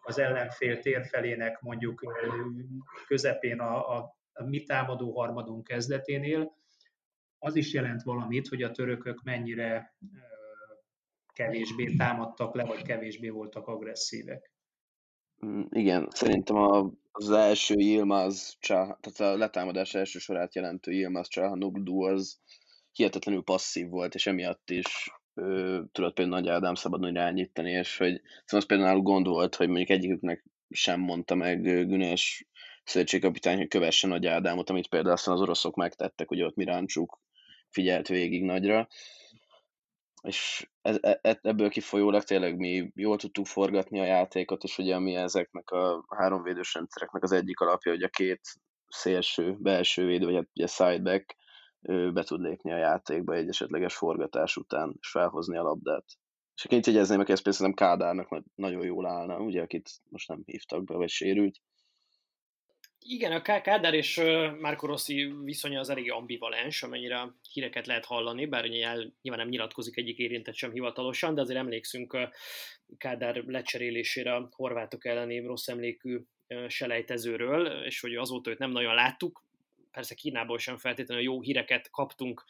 az 0.00 0.18
ellenfél 0.18 0.78
térfelének 0.78 1.60
mondjuk 1.60 2.16
közepén 3.06 3.60
a, 3.60 3.96
a, 3.96 4.16
a 4.32 4.44
mi 4.44 4.62
támadó 4.62 5.18
harmadunk 5.18 5.64
kezdeténél, 5.64 6.52
az 7.38 7.56
is 7.56 7.72
jelent 7.72 8.02
valamit, 8.02 8.48
hogy 8.48 8.62
a 8.62 8.70
törökök 8.70 9.22
mennyire 9.22 9.94
kevésbé 11.32 11.94
támadtak 11.96 12.54
le, 12.54 12.64
vagy 12.64 12.82
kevésbé 12.82 13.28
voltak 13.28 13.66
agresszívek. 13.66 14.52
Mm, 15.46 15.62
igen, 15.70 16.08
szerintem 16.10 16.56
az 17.12 17.30
első 17.30 17.74
Yilmaz 17.78 18.56
tehát 18.60 19.20
a 19.20 19.36
letámadás 19.36 19.94
első 19.94 20.18
sorát 20.18 20.54
jelentő 20.54 20.92
Yilmaz 20.92 21.28
Nugdu 21.34 22.02
az 22.02 22.40
hihetetlenül 22.92 23.42
passzív 23.42 23.88
volt, 23.88 24.14
és 24.14 24.26
emiatt 24.26 24.70
is 24.70 25.10
ö, 25.34 25.80
tudott 25.92 26.14
például 26.14 26.40
Nagy 26.40 26.48
Ádám 26.48 26.74
szabadon 26.74 27.10
irányítani, 27.10 27.70
és 27.70 27.98
hogy 27.98 28.20
szóval 28.44 28.60
az 28.60 28.66
például 28.66 29.00
gond 29.00 29.26
volt, 29.26 29.54
hogy 29.54 29.66
mondjuk 29.66 29.90
egyiküknek 29.90 30.44
sem 30.68 31.00
mondta 31.00 31.34
meg 31.34 31.62
Güneş 31.62 32.46
szövetségkapitány, 32.84 33.56
hogy 33.56 33.68
kövesse 33.68 34.06
Nagy 34.06 34.26
Ádámot, 34.26 34.70
amit 34.70 34.88
például 34.88 35.14
aztán 35.14 35.34
az 35.34 35.40
oroszok 35.40 35.74
megtettek, 35.74 36.30
ugye 36.30 36.44
ott 36.44 36.56
Miráncsuk 36.56 37.20
figyelt 37.70 38.08
végig 38.08 38.44
nagyra. 38.44 38.88
És 40.22 40.70
e, 40.82 40.98
e, 41.00 41.18
e, 41.22 41.38
ebből 41.42 41.70
kifolyólag 41.70 42.22
tényleg 42.22 42.56
mi 42.56 42.90
jól 42.94 43.16
tudtuk 43.16 43.46
forgatni 43.46 44.00
a 44.00 44.04
játékot, 44.04 44.62
és 44.62 44.78
ugye 44.78 44.98
mi 44.98 45.14
ezeknek 45.14 45.70
a 45.70 46.04
háromvédős 46.16 46.74
rendszereknek 46.74 47.22
az 47.22 47.32
egyik 47.32 47.60
alapja, 47.60 47.92
hogy 47.92 48.02
a 48.02 48.08
két 48.08 48.40
szélső, 48.88 49.56
belső 49.58 50.06
védő, 50.06 50.24
vagy 50.24 50.34
hát 50.34 50.48
ugye 50.54 50.66
sideback 50.66 51.36
be 52.12 52.22
tud 52.22 52.40
lépni 52.40 52.72
a 52.72 52.76
játékba 52.76 53.34
egy 53.34 53.48
esetleges 53.48 53.96
forgatás 53.96 54.56
után, 54.56 54.96
és 55.00 55.10
felhozni 55.10 55.56
a 55.56 55.62
labdát. 55.62 56.04
És 56.54 56.64
akit 56.64 56.86
jegyezném 56.86 57.18
meg, 57.18 57.30
ezt 57.30 57.42
például 57.42 57.74
Kádárnak 57.74 58.42
nagyon 58.54 58.84
jól 58.84 59.06
állna, 59.06 59.38
ugye, 59.38 59.62
akit 59.62 59.90
most 60.10 60.28
nem 60.28 60.42
hívtak 60.44 60.84
be, 60.84 60.94
vagy 60.94 61.08
sérült. 61.08 61.58
Igen, 63.04 63.32
a 63.32 63.42
Kádár 63.42 63.94
és 63.94 64.16
Marco 64.60 64.86
Rossi 64.86 65.34
viszonya 65.44 65.80
az 65.80 65.88
elég 65.88 66.12
ambivalens, 66.12 66.82
amennyire 66.82 67.34
híreket 67.52 67.86
lehet 67.86 68.04
hallani, 68.04 68.46
bár 68.46 68.64
nyilván 68.64 69.12
nem 69.22 69.48
nyilatkozik 69.48 69.96
egyik 69.96 70.18
érintett 70.18 70.54
sem 70.54 70.72
hivatalosan, 70.72 71.34
de 71.34 71.40
azért 71.40 71.58
emlékszünk 71.58 72.16
Kádár 72.98 73.44
lecserélésére 73.46 74.34
a 74.34 74.48
horvátok 74.52 75.04
elleni 75.04 75.40
rossz 75.40 75.68
emlékű 75.68 76.18
selejtezőről, 76.68 77.84
és 77.84 78.00
hogy 78.00 78.14
azóta 78.14 78.50
őt 78.50 78.58
nem 78.58 78.70
nagyon 78.70 78.94
láttuk, 78.94 79.44
persze 79.90 80.14
Kínából 80.14 80.58
sem 80.58 80.76
feltétlenül 80.76 81.24
jó 81.24 81.40
híreket 81.40 81.90
kaptunk 81.90 82.44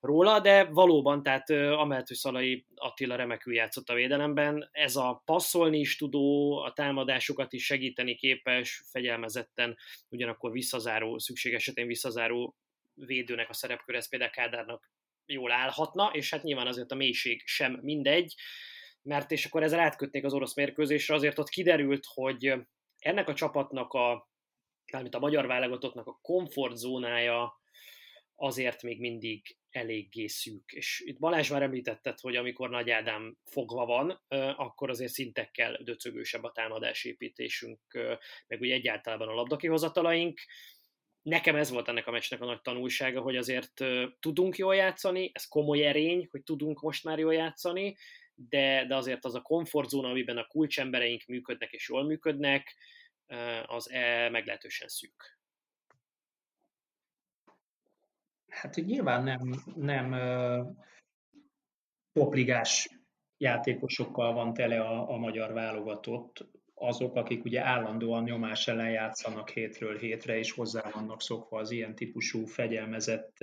róla, 0.00 0.40
de 0.40 0.64
valóban, 0.64 1.22
tehát 1.22 1.50
amellett, 1.50 2.08
hogy 2.08 2.16
Szalai 2.16 2.66
Attila 2.74 3.16
remekül 3.16 3.54
játszott 3.54 3.88
a 3.88 3.94
védelemben, 3.94 4.68
ez 4.72 4.96
a 4.96 5.22
passzolni 5.24 5.78
is 5.78 5.96
tudó, 5.96 6.56
a 6.58 6.72
támadásokat 6.72 7.52
is 7.52 7.64
segíteni 7.64 8.14
képes, 8.14 8.82
fegyelmezetten, 8.90 9.76
ugyanakkor 10.08 10.50
visszazáró, 10.50 11.18
szükség 11.18 11.54
esetén 11.54 11.86
visszazáró 11.86 12.56
védőnek 12.94 13.48
a 13.48 13.54
szerepkör, 13.54 13.94
ez 13.94 14.08
például 14.08 14.30
Kádárnak 14.30 14.90
jól 15.26 15.52
állhatna, 15.52 16.10
és 16.12 16.30
hát 16.30 16.42
nyilván 16.42 16.66
azért 16.66 16.92
a 16.92 16.94
mélység 16.94 17.42
sem 17.44 17.78
mindegy, 17.82 18.34
mert 19.02 19.30
és 19.30 19.44
akkor 19.44 19.62
ezzel 19.62 19.80
átkötnék 19.80 20.24
az 20.24 20.32
orosz 20.32 20.54
mérkőzésre, 20.54 21.14
azért 21.14 21.38
ott 21.38 21.48
kiderült, 21.48 22.04
hogy 22.14 22.54
ennek 22.98 23.28
a 23.28 23.34
csapatnak 23.34 23.92
a, 23.92 24.30
mármint 24.92 25.14
a 25.14 25.18
magyar 25.18 25.46
válogatottnak 25.46 26.06
a 26.06 26.18
komfortzónája 26.22 27.60
azért 28.36 28.82
még 28.82 29.00
mindig 29.00 29.56
eléggé 29.70 30.26
szűk. 30.26 30.72
És 30.72 31.02
itt 31.06 31.18
Balázs 31.18 31.50
már 31.50 31.62
említetted, 31.62 32.20
hogy 32.20 32.36
amikor 32.36 32.70
Nagy 32.70 32.90
Ádám 32.90 33.36
fogva 33.44 33.86
van, 33.86 34.22
akkor 34.56 34.90
azért 34.90 35.12
szintekkel 35.12 35.78
döcögősebb 35.82 36.44
a 36.44 36.52
támadásépítésünk, 36.52 37.80
meg 38.46 38.60
ugye 38.60 38.74
egyáltalán 38.74 39.28
a 39.28 39.34
labdakihozatalaink. 39.34 40.40
Nekem 41.22 41.56
ez 41.56 41.70
volt 41.70 41.88
ennek 41.88 42.06
a 42.06 42.10
meccsnek 42.10 42.40
a 42.40 42.44
nagy 42.44 42.60
tanulsága, 42.60 43.20
hogy 43.20 43.36
azért 43.36 43.84
tudunk 44.20 44.56
jól 44.56 44.74
játszani, 44.74 45.30
ez 45.34 45.48
komoly 45.48 45.86
erény, 45.86 46.28
hogy 46.30 46.42
tudunk 46.42 46.80
most 46.80 47.04
már 47.04 47.18
jól 47.18 47.34
játszani, 47.34 47.96
de, 48.34 48.84
de 48.86 48.96
azért 48.96 49.24
az 49.24 49.34
a 49.34 49.42
komfortzóna, 49.42 50.08
amiben 50.08 50.36
a 50.36 50.46
kulcsembereink 50.46 51.24
működnek 51.26 51.72
és 51.72 51.88
jól 51.88 52.04
működnek, 52.04 52.76
az 53.66 53.90
e 53.90 54.28
meglehetősen 54.30 54.88
szűk. 54.88 55.38
Hát 58.48 58.74
hogy 58.74 58.84
nyilván 58.84 59.22
nem, 59.22 59.54
nem 59.76 60.14
topligás 62.12 62.88
játékosokkal 63.38 64.32
van 64.32 64.54
tele 64.54 64.80
a, 64.80 65.10
a 65.10 65.16
magyar 65.16 65.52
válogatott, 65.52 66.46
azok, 66.74 67.14
akik 67.16 67.44
ugye 67.44 67.64
állandóan 67.64 68.22
nyomás 68.22 68.68
ellen 68.68 68.90
játszanak 68.90 69.48
hétről 69.48 69.98
hétre, 69.98 70.38
és 70.38 70.52
hozzá 70.52 70.90
vannak 70.90 71.22
szokva 71.22 71.58
az 71.58 71.70
ilyen 71.70 71.94
típusú 71.94 72.44
fegyelmezett 72.44 73.36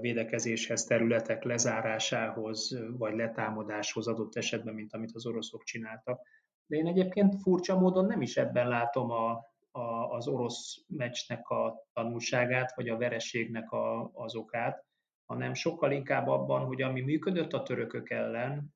védekezéshez, 0.00 0.84
területek 0.84 1.42
lezárásához, 1.42 2.78
vagy 2.98 3.14
letámadáshoz 3.14 4.08
adott 4.08 4.36
esetben, 4.36 4.74
mint 4.74 4.92
amit 4.92 5.14
az 5.14 5.26
oroszok 5.26 5.62
csináltak. 5.62 6.20
De 6.66 6.76
én 6.76 6.86
egyébként 6.86 7.40
furcsa 7.40 7.78
módon 7.78 8.06
nem 8.06 8.22
is 8.22 8.36
ebben 8.36 8.68
látom 8.68 9.10
a, 9.10 9.49
a, 9.70 10.16
az 10.16 10.28
orosz 10.28 10.84
meccsnek 10.86 11.48
a 11.48 11.86
tanulságát, 11.92 12.74
vagy 12.74 12.88
a 12.88 12.96
vereségnek 12.96 13.70
a, 13.70 14.10
az 14.14 14.34
okát, 14.34 14.84
hanem 15.26 15.54
sokkal 15.54 15.92
inkább 15.92 16.28
abban, 16.28 16.64
hogy 16.64 16.82
ami 16.82 17.00
működött 17.00 17.52
a 17.52 17.62
törökök 17.62 18.10
ellen, 18.10 18.74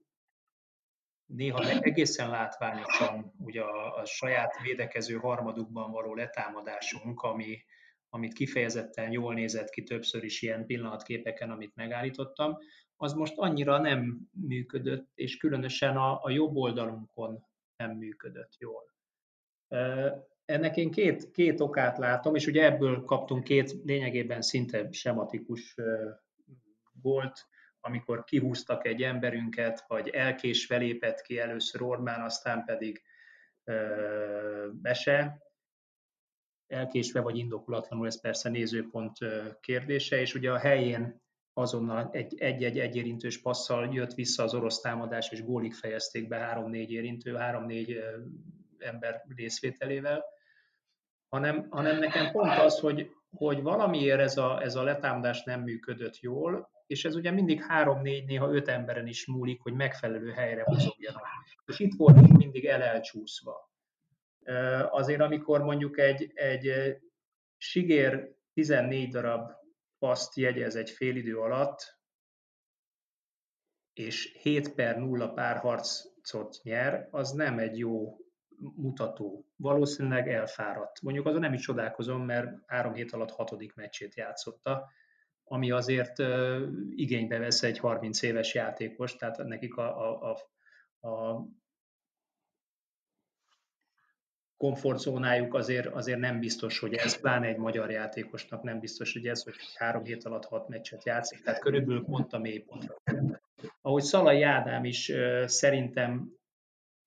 néha 1.26 1.68
egészen 1.80 2.30
látványosan 2.30 3.32
ugye 3.38 3.62
a, 3.62 3.96
a 3.96 4.04
saját 4.04 4.60
védekező 4.62 5.16
harmadukban 5.16 5.90
való 5.90 6.14
letámadásunk, 6.14 7.20
ami, 7.20 7.64
amit 8.08 8.32
kifejezetten 8.32 9.10
jól 9.10 9.34
nézett 9.34 9.70
ki 9.70 9.82
többször 9.82 10.24
is 10.24 10.42
ilyen 10.42 10.66
pillanatképeken, 10.66 11.50
amit 11.50 11.74
megállítottam, 11.74 12.56
az 12.96 13.12
most 13.12 13.38
annyira 13.38 13.78
nem 13.78 14.28
működött, 14.32 15.10
és 15.14 15.36
különösen 15.36 15.96
a, 15.96 16.22
a 16.22 16.30
jobb 16.30 16.56
oldalunkon 16.56 17.46
nem 17.76 17.90
működött 17.90 18.52
jól. 18.58 18.92
Ennek 20.44 20.76
én 20.76 20.90
két, 20.90 21.30
két 21.30 21.60
okát 21.60 21.98
látom, 21.98 22.34
és 22.34 22.46
ugye 22.46 22.64
ebből 22.64 23.04
kaptunk 23.04 23.44
két 23.44 23.74
lényegében 23.84 24.42
szinte 24.42 24.92
sematikus 24.92 25.74
volt, 27.02 27.46
amikor 27.80 28.24
kihúztak 28.24 28.86
egy 28.86 29.02
emberünket, 29.02 29.84
vagy 29.86 30.08
elkésve 30.08 30.76
lépett 30.76 31.20
ki 31.20 31.38
először 31.38 31.82
Orbán, 31.82 32.20
aztán 32.20 32.64
pedig 32.64 33.02
Bese, 34.72 35.42
elkésve 36.66 37.20
vagy 37.20 37.38
indokulatlanul, 37.38 38.06
ez 38.06 38.20
persze 38.20 38.48
nézőpont 38.48 39.18
kérdése, 39.60 40.20
és 40.20 40.34
ugye 40.34 40.52
a 40.52 40.58
helyén 40.58 41.22
azonnal 41.52 42.10
egy-egy 42.12 42.78
egyérintős 42.78 43.40
passzal 43.40 43.94
jött 43.94 44.14
vissza 44.14 44.42
az 44.42 44.54
orosz 44.54 44.80
támadás, 44.80 45.30
és 45.30 45.44
gólig 45.44 45.74
fejezték 45.74 46.28
be 46.28 46.36
három-négy 46.36 46.90
érintő, 46.90 47.34
három-négy 47.34 47.98
ember 48.84 49.24
részvételével 49.36 50.24
hanem, 51.34 51.66
hanem 51.70 51.98
nekem 51.98 52.30
pont 52.30 52.58
az, 52.58 52.78
hogy, 52.78 53.10
hogy 53.30 53.62
valamiért 53.62 54.20
ez 54.20 54.36
a, 54.36 54.62
ez 54.62 54.74
a 54.74 54.82
letámadás 54.82 55.42
nem 55.42 55.60
működött 55.60 56.20
jól, 56.20 56.70
és 56.86 57.04
ez 57.04 57.14
ugye 57.14 57.30
mindig 57.30 57.62
három-négy, 57.62 58.24
néha 58.24 58.52
öt 58.52 58.68
emberen 58.68 59.06
is 59.06 59.26
múlik, 59.26 59.60
hogy 59.60 59.72
megfelelő 59.72 60.30
helyre 60.30 60.62
mozogjanak. 60.66 61.26
És 61.66 61.78
itt 61.78 61.94
voltunk 61.96 62.36
mindig 62.36 62.66
elelcsúszva. 62.66 63.72
Azért, 64.90 65.20
amikor 65.20 65.62
mondjuk 65.62 65.98
egy, 65.98 66.30
egy 66.34 66.96
sigér 67.56 68.34
14 68.52 69.10
darab 69.10 69.50
paszt 69.98 70.36
jegyez 70.36 70.76
egy 70.76 70.90
félidő 70.90 71.38
alatt, 71.38 71.98
és 73.92 74.36
7 74.42 74.74
per 74.74 74.98
0 74.98 75.32
párharcot 75.32 76.60
nyer, 76.62 77.08
az 77.10 77.30
nem 77.30 77.58
egy 77.58 77.78
jó 77.78 78.23
mutató. 78.74 79.46
Valószínűleg 79.56 80.28
elfáradt. 80.28 81.02
Mondjuk 81.02 81.26
azon 81.26 81.40
nem 81.40 81.52
is 81.52 81.62
csodálkozom, 81.62 82.24
mert 82.24 82.58
három 82.66 82.94
hét 82.94 83.12
alatt 83.12 83.30
hatodik 83.30 83.74
meccsét 83.74 84.14
játszotta, 84.14 84.90
ami 85.44 85.70
azért 85.70 86.18
igénybe 86.90 87.38
vesz 87.38 87.62
egy 87.62 87.78
30 87.78 88.22
éves 88.22 88.54
játékos, 88.54 89.16
tehát 89.16 89.36
nekik 89.44 89.76
a, 89.76 90.10
a, 90.10 90.36
a, 91.00 91.08
a 91.08 91.46
komfortzónájuk 94.56 95.54
azért, 95.54 95.86
azért 95.86 96.18
nem 96.18 96.40
biztos, 96.40 96.78
hogy 96.78 96.94
ez, 96.94 97.20
pláne 97.20 97.46
egy 97.46 97.56
magyar 97.56 97.90
játékosnak 97.90 98.62
nem 98.62 98.80
biztos, 98.80 99.12
hogy 99.12 99.26
ez, 99.26 99.42
hogy 99.42 99.54
három 99.74 100.04
hét 100.04 100.24
alatt 100.24 100.44
hat 100.44 100.68
meccset 100.68 101.04
játszik, 101.04 101.40
tehát 101.40 101.60
körülbelül 101.60 102.04
pont 102.04 102.32
a 102.32 102.38
mélypontra. 102.38 102.94
Ahogy 103.82 104.02
Szalai 104.02 104.42
Ádám 104.42 104.84
is 104.84 105.12
szerintem 105.44 106.32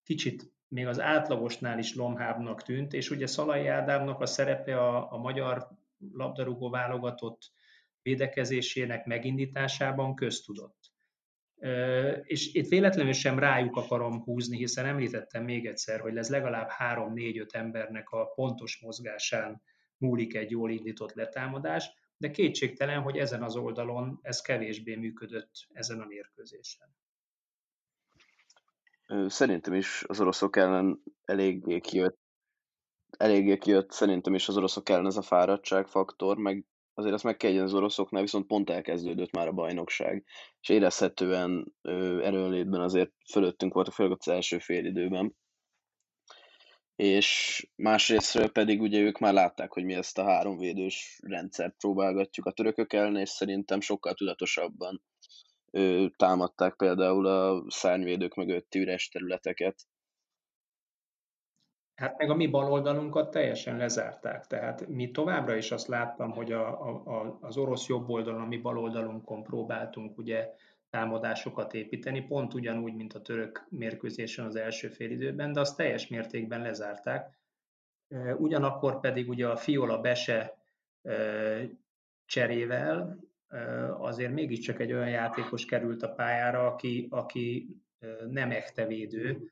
kicsit 0.04 0.52
még 0.68 0.88
az 0.88 1.00
átlagosnál 1.00 1.80
is 1.80 1.96
lomhábbnak 1.96 2.64
tűnt, 2.64 2.94
és 2.94 3.10
ugye 3.10 3.28
Szalai 3.28 3.68
Ádámnak 3.68 4.22
a 4.22 4.26
szerepe 4.26 4.80
a, 4.80 5.12
a 5.12 5.18
magyar 5.18 5.68
labdarúgó 6.12 6.70
válogatott 6.70 7.52
védekezésének 8.02 9.06
megindításában 9.06 10.16
köztudott. 10.16 10.96
És 12.24 12.54
itt 12.54 12.68
véletlenül 12.68 13.14
sem 13.14 13.40
rájuk 13.40 13.76
akarom 13.76 14.24
húzni, 14.24 14.58
hiszen 14.58 14.86
említettem 14.86 15.44
még 15.44 15.66
egyszer, 15.66 16.00
hogy 16.00 16.18
ez 16.18 16.30
legalább 16.30 16.70
3-4-5 16.80 17.54
embernek 17.54 18.10
a 18.10 18.26
pontos 18.26 18.82
mozgásán 18.82 19.62
múlik 19.98 20.36
egy 20.36 20.52
jól 20.52 20.72
indított 20.72 21.14
letámadás, 21.14 21.90
de 22.18 22.32
kétségtelen, 22.32 23.02
hogy 23.02 23.18
ezen 23.18 23.44
az 23.44 23.56
oldalon 23.56 24.20
ez 24.22 24.42
kevésbé 24.42 24.96
működött 24.96 25.52
ezen 25.74 26.00
a 26.00 26.06
mérkőzésen. 26.06 26.96
Szerintem 29.28 29.74
is 29.74 30.04
az 30.08 30.20
oroszok 30.22 30.56
ellen 30.56 31.04
eléggé 31.26 31.80
kijött, 31.80 32.20
eléggé 33.18 33.58
kijött 33.58 33.92
szerintem 33.92 34.34
is 34.34 34.48
az 34.48 34.58
oroszok 34.58 34.90
ellen 34.90 35.06
ez 35.06 35.18
a 35.18 35.22
fáradtságfaktor, 35.22 36.38
meg 36.38 36.66
azért 36.94 37.14
azt 37.14 37.24
meg 37.24 37.38
kell 37.38 37.62
az 37.62 37.74
oroszoknál, 37.74 38.22
viszont 38.22 38.48
pont 38.48 38.70
elkezdődött 38.70 39.32
már 39.32 39.48
a 39.48 39.52
bajnokság, 39.52 40.26
és 40.62 40.70
érezhetően 40.70 41.74
erőnlétben 42.22 42.82
azért 42.82 43.12
fölöttünk 43.32 43.74
voltak, 43.74 43.94
főleg 43.94 44.18
az 44.20 44.28
első 44.28 44.60
fél 44.60 44.86
időben. 44.86 45.36
És 46.96 47.62
másrésztről 47.76 48.52
pedig 48.52 48.82
ugye 48.82 49.00
ők 49.00 49.18
már 49.20 49.34
látták, 49.34 49.72
hogy 49.74 49.84
mi 49.84 49.94
ezt 49.94 50.18
a 50.18 50.24
háromvédős 50.24 51.20
rendszert 51.24 51.76
próbálgatjuk 51.78 52.46
a 52.46 52.52
törökök 52.52 52.94
ellen, 52.94 53.16
és 53.16 53.30
szerintem 53.30 53.82
sokkal 53.82 54.14
tudatosabban 54.14 55.04
támadták 56.16 56.76
például 56.76 57.26
a 57.26 57.64
szárnyvédők 57.68 58.36
mögötti 58.36 58.80
üres 58.80 59.08
területeket. 59.08 59.88
Hát 61.96 62.18
meg 62.18 62.30
a 62.30 62.36
mi 62.36 62.48
baloldalunkat 62.48 63.32
teljesen 63.32 63.78
lezárták. 63.78 64.48
Tehát 64.48 64.88
mi 64.88 65.12
továbbra 65.12 65.56
is 65.56 65.72
azt 65.72 65.88
láttam, 65.88 66.32
hogy 66.32 66.52
a, 66.52 66.82
a, 67.06 67.38
az 67.42 67.58
orosz 67.58 67.88
jobb 67.88 68.10
oldalon, 68.10 68.42
a 68.42 68.46
mi 68.46 68.58
baloldalunkon 68.58 69.44
próbáltunk 69.44 70.18
ugye 70.18 70.54
támadásokat 70.90 71.74
építeni, 71.74 72.22
pont 72.22 72.54
ugyanúgy, 72.54 72.96
mint 72.96 73.14
a 73.14 73.22
török 73.22 73.68
mérkőzésen 73.70 74.46
az 74.46 74.56
első 74.56 74.90
félidőben, 74.90 75.54
de 75.54 75.60
azt 75.60 75.78
teljes 75.78 76.08
mértékben 76.08 76.62
lezárták. 76.62 77.38
Ugyanakkor 78.38 79.00
pedig 79.00 79.30
ugye 79.30 79.48
a 79.48 79.58
Fiola 79.58 80.02
Bese 80.02 80.58
cserével 82.26 83.20
azért 83.98 84.34
mégiscsak 84.34 84.80
egy 84.80 84.94
olyan 84.94 85.10
játékos 85.10 85.66
került 85.66 86.04
a 86.04 86.14
pályára, 86.14 86.68
aki, 86.68 87.08
aki 87.10 87.76
nem 88.30 88.52
echte 88.52 88.86
védő, 88.86 89.52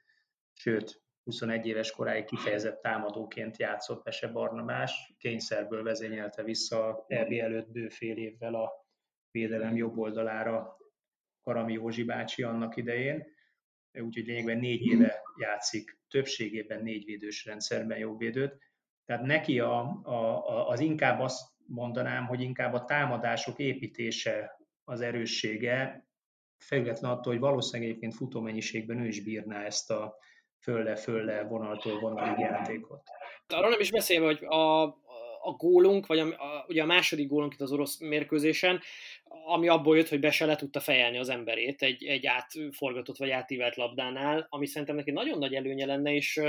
sőt, 0.53 1.03
21 1.23 1.65
éves 1.65 1.91
koráig 1.91 2.25
kifejezett 2.25 2.81
támadóként 2.81 3.57
játszott 3.57 4.03
Bese 4.03 4.27
Barnabás, 4.27 5.13
kényszerből 5.17 5.83
vezényelte 5.83 6.43
vissza 6.43 7.05
EB 7.07 7.31
előtt 7.31 7.71
bő 7.71 7.89
évvel 7.99 8.53
a 8.55 8.71
védelem 9.31 9.75
jobb 9.75 9.97
oldalára 9.97 10.77
Karami 11.41 11.73
Józsi 11.73 12.03
bácsi 12.03 12.43
annak 12.43 12.75
idején, 12.75 13.25
úgyhogy 13.91 14.25
lényegben 14.25 14.57
négy 14.57 14.85
éve 14.85 15.21
játszik, 15.37 15.99
többségében 16.09 16.83
négyvédős 16.83 17.45
rendszerben 17.45 17.97
jobbvédőt. 17.97 18.57
Tehát 19.05 19.25
neki 19.25 19.59
a, 19.59 19.79
a, 20.03 20.69
az 20.69 20.79
inkább 20.79 21.19
azt 21.19 21.54
mondanám, 21.67 22.25
hogy 22.25 22.41
inkább 22.41 22.73
a 22.73 22.85
támadások 22.85 23.59
építése 23.59 24.59
az 24.83 25.01
erőssége, 25.01 26.07
független 26.57 27.11
attól, 27.11 27.33
hogy 27.33 27.41
valószínűleg 27.41 27.89
egyébként 27.89 28.15
futómennyiségben 28.15 28.99
ő 28.99 29.07
is 29.07 29.23
bírná 29.23 29.63
ezt 29.63 29.91
a 29.91 30.15
fölle-fölle 30.59 31.43
vonaltól 31.43 31.99
vonalig 31.99 32.39
játékot. 32.39 33.01
Arról 33.47 33.69
nem 33.69 33.79
is 33.79 33.91
beszélve, 33.91 34.25
hogy 34.25 34.43
a, 34.45 34.83
a 35.41 35.51
gólunk, 35.57 36.05
vagy 36.05 36.19
a, 36.19 36.25
a, 36.27 36.65
ugye 36.67 36.81
a 36.81 36.85
második 36.85 37.27
gólunk 37.27 37.53
itt 37.53 37.61
az 37.61 37.71
orosz 37.71 37.99
mérkőzésen, 37.99 38.81
ami 39.43 39.67
abból 39.67 39.97
jött, 39.97 40.07
hogy 40.09 40.19
be 40.19 40.31
se 40.31 40.45
le 40.45 40.55
tudta 40.55 40.79
fejelni 40.79 41.17
az 41.17 41.29
emberét 41.29 41.81
egy, 41.81 42.05
egy 42.05 42.25
átforgatott 42.25 43.17
vagy 43.17 43.29
átívelt 43.29 43.75
labdánál, 43.75 44.47
ami 44.49 44.65
szerintem 44.65 44.95
neki 44.95 45.11
nagyon 45.11 45.37
nagy 45.37 45.53
előnye 45.53 45.85
lenne, 45.85 46.13
és, 46.13 46.41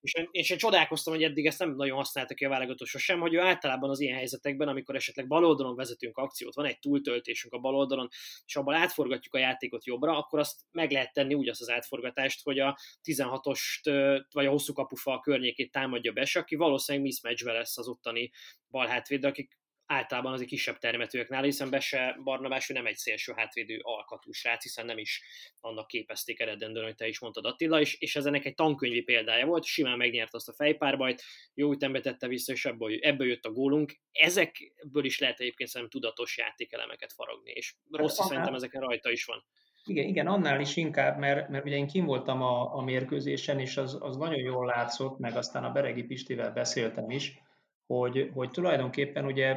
és 0.00 0.14
én, 0.14 0.28
én 0.30 0.42
csodálkoztam, 0.42 1.14
hogy 1.14 1.22
eddig 1.22 1.46
ezt 1.46 1.58
nem 1.58 1.74
nagyon 1.74 1.96
használta 1.96 2.34
ki 2.34 2.44
a 2.44 2.48
válogatosra 2.48 2.98
sem, 2.98 3.20
hogy 3.20 3.34
ő 3.34 3.40
általában 3.40 3.90
az 3.90 4.00
ilyen 4.00 4.16
helyzetekben, 4.16 4.68
amikor 4.68 4.94
esetleg 4.94 5.26
baloldalon 5.26 5.76
vezetünk 5.76 6.16
akciót, 6.18 6.54
van 6.54 6.66
egy 6.66 6.78
túltöltésünk 6.78 7.54
a 7.54 7.58
baloldalon, 7.58 8.08
és 8.46 8.56
abban 8.56 8.74
átforgatjuk 8.74 9.34
a 9.34 9.38
játékot 9.38 9.86
jobbra, 9.86 10.18
akkor 10.18 10.38
azt 10.38 10.60
meg 10.70 10.90
lehet 10.90 11.12
tenni 11.12 11.34
úgy 11.34 11.48
azt 11.48 11.60
az 11.60 11.70
átforgatást, 11.70 12.42
hogy 12.42 12.58
a 12.58 12.78
16-ost 13.04 14.24
vagy 14.32 14.46
a 14.46 14.50
hosszú 14.50 14.72
kapufa 14.72 15.20
környékét 15.20 15.70
támadja 15.70 16.12
be, 16.12 16.26
aki 16.32 16.56
valószínűleg 16.56 17.06
mismatchbe 17.06 17.52
lesz 17.52 17.78
az 17.78 17.88
ottani 17.88 18.30
balhátvéd, 18.70 19.24
akik 19.24 19.58
általában 19.86 20.32
az 20.32 20.40
egy 20.40 20.46
kisebb 20.46 20.78
termetőeknál, 20.78 21.42
hiszen 21.42 21.70
Bese 21.70 22.18
Barnabás 22.24 22.70
ő 22.70 22.74
nem 22.74 22.86
egy 22.86 22.96
szélső 22.96 23.32
hátvédő 23.36 23.78
alkatú 23.82 24.32
srác, 24.32 24.62
hiszen 24.62 24.86
nem 24.86 24.98
is 24.98 25.22
annak 25.60 25.86
képezték 25.86 26.40
eredendően, 26.40 26.84
hogy 26.84 26.94
te 26.94 27.06
is 27.06 27.20
mondtad 27.20 27.44
Attila, 27.44 27.80
és, 27.80 27.94
és 27.94 28.16
ez 28.16 28.26
ennek 28.26 28.44
egy 28.44 28.54
tankönyvi 28.54 29.02
példája 29.02 29.46
volt, 29.46 29.64
simán 29.64 29.96
megnyert 29.96 30.34
azt 30.34 30.48
a 30.48 30.52
fejpárbajt, 30.52 31.22
jó 31.54 31.72
ütembe 31.72 32.00
tette 32.00 32.28
vissza, 32.28 32.52
és 32.52 32.64
ebből, 32.64 32.98
ebből 33.00 33.28
jött 33.28 33.44
a 33.44 33.52
gólunk. 33.52 33.98
Ezekből 34.12 35.04
is 35.04 35.18
lehet 35.18 35.40
egyébként 35.40 35.70
szerintem 35.70 36.00
tudatos 36.00 36.36
játékelemeket 36.36 37.12
faragni, 37.12 37.50
és 37.50 37.74
rossz 37.90 38.18
hát, 38.18 38.26
szerintem 38.26 38.54
ezeken 38.54 38.80
rajta 38.80 39.10
is 39.10 39.24
van. 39.24 39.44
Igen, 39.84 40.06
igen, 40.06 40.26
annál 40.26 40.60
is 40.60 40.76
inkább, 40.76 41.18
mert, 41.18 41.48
mert 41.48 41.64
ugye 41.64 41.76
én 41.76 41.86
kim 41.86 42.04
voltam 42.04 42.42
a, 42.42 42.74
a 42.74 42.82
mérkőzésen, 42.82 43.60
és 43.60 43.76
az, 43.76 43.98
az 44.00 44.16
nagyon 44.16 44.40
jól 44.40 44.66
látszott, 44.66 45.18
meg 45.18 45.36
aztán 45.36 45.64
a 45.64 45.70
Beregi 45.70 46.02
Pistivel 46.02 46.52
beszéltem 46.52 47.10
is, 47.10 47.38
hogy, 47.86 48.30
hogy 48.34 48.50
tulajdonképpen 48.50 49.24
ugye 49.24 49.56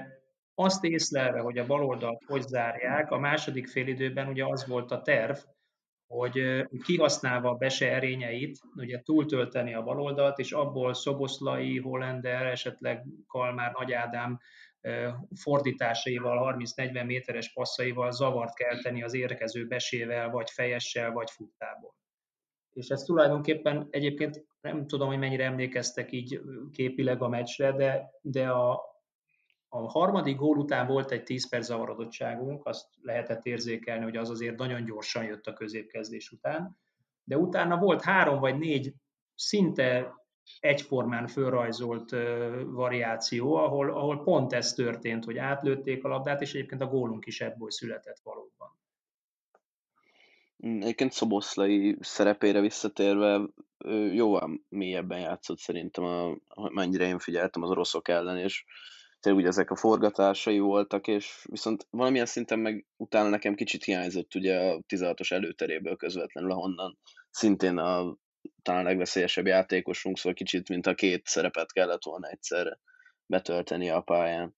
azt 0.59 0.83
észlelve, 0.83 1.39
hogy 1.39 1.57
a 1.57 1.65
baloldalt 1.65 2.23
hogy 2.25 2.41
zárják, 2.41 3.11
a 3.11 3.19
második 3.19 3.67
félidőben 3.67 4.27
ugye 4.27 4.45
az 4.45 4.67
volt 4.67 4.91
a 4.91 5.01
terv, 5.01 5.37
hogy 6.07 6.65
kihasználva 6.83 7.49
a 7.49 7.55
bese 7.55 7.91
erényeit, 7.91 8.59
ugye 8.75 9.01
túltölteni 9.01 9.73
a 9.73 9.83
baloldalt, 9.83 10.39
és 10.39 10.51
abból 10.51 10.93
Szoboszlai, 10.93 11.77
Hollender, 11.77 12.45
esetleg 12.45 13.05
Kalmár, 13.27 13.71
Nagy 13.71 13.91
Ádám 13.91 14.39
fordításaival, 15.35 16.57
30-40 16.75 17.05
méteres 17.05 17.53
passzaival 17.53 18.11
zavart 18.11 18.55
kelteni 18.55 19.03
az 19.03 19.13
érkező 19.13 19.67
besével, 19.67 20.29
vagy 20.29 20.49
fejessel, 20.49 21.11
vagy 21.11 21.29
futtából. 21.29 21.95
És 22.73 22.87
ez 22.87 23.01
tulajdonképpen 23.01 23.87
egyébként 23.89 24.45
nem 24.61 24.87
tudom, 24.87 25.07
hogy 25.07 25.19
mennyire 25.19 25.45
emlékeztek 25.45 26.11
így 26.11 26.41
képileg 26.71 27.21
a 27.21 27.27
meccsre, 27.27 27.71
de, 27.71 28.09
de 28.21 28.49
a, 28.49 28.88
a 29.69 29.89
harmadik 29.89 30.35
gól 30.35 30.57
után 30.57 30.87
volt 30.87 31.11
egy 31.11 31.23
10 31.23 31.49
perc 31.49 31.65
zavarodottságunk, 31.65 32.65
azt 32.65 32.87
lehetett 33.01 33.45
érzékelni, 33.45 34.03
hogy 34.03 34.17
az 34.17 34.29
azért 34.29 34.57
nagyon 34.57 34.85
gyorsan 34.85 35.23
jött 35.23 35.45
a 35.45 35.53
középkezdés 35.53 36.31
után, 36.31 36.77
de 37.23 37.37
utána 37.37 37.77
volt 37.77 38.01
három 38.01 38.39
vagy 38.39 38.57
négy 38.57 38.93
szinte 39.35 40.13
egyformán 40.59 41.27
fölrajzolt 41.27 42.09
variáció, 42.65 43.55
ahol, 43.55 43.91
ahol 43.91 44.23
pont 44.23 44.53
ez 44.53 44.73
történt, 44.73 45.25
hogy 45.25 45.37
átlőtték 45.37 46.03
a 46.03 46.07
labdát, 46.07 46.41
és 46.41 46.53
egyébként 46.53 46.81
a 46.81 46.87
gólunk 46.87 47.25
is 47.25 47.41
ebből 47.41 47.71
született 47.71 48.19
valóban. 48.23 48.77
Mm, 50.67 50.81
egyébként 50.81 51.11
Szoboszlai 51.11 51.97
szerepére 51.99 52.59
visszatérve 52.59 53.41
jóval 54.11 54.61
mélyebben 54.69 55.19
játszott 55.19 55.57
szerintem, 55.57 56.03
a, 56.03 56.69
mennyire 56.69 57.05
én 57.05 57.19
figyeltem 57.19 57.63
az 57.63 57.69
oroszok 57.69 58.07
ellen, 58.07 58.37
és 58.37 58.65
tényleg 59.19 59.41
ugye 59.41 59.51
ezek 59.51 59.71
a 59.71 59.75
forgatásai 59.75 60.59
voltak, 60.59 61.07
és 61.07 61.45
viszont 61.49 61.87
valamilyen 61.89 62.25
szinten 62.25 62.59
meg 62.59 62.85
utána 62.97 63.29
nekem 63.29 63.55
kicsit 63.55 63.83
hiányzott 63.83 64.35
ugye 64.35 64.59
a 64.59 64.79
16-os 64.87 65.31
előteréből 65.31 65.95
közvetlenül, 65.95 66.51
ahonnan 66.51 66.97
szintén 67.29 67.77
a 67.77 68.17
talán 68.61 68.83
legveszélyesebb 68.83 69.45
játékosunk, 69.45 70.17
szóval 70.17 70.33
kicsit, 70.33 70.69
mint 70.69 70.87
a 70.87 70.95
két 70.95 71.25
szerepet 71.25 71.71
kellett 71.71 72.03
volna 72.03 72.27
egyszerre 72.27 72.79
betölteni 73.25 73.89
a 73.89 74.01
pályán 74.01 74.57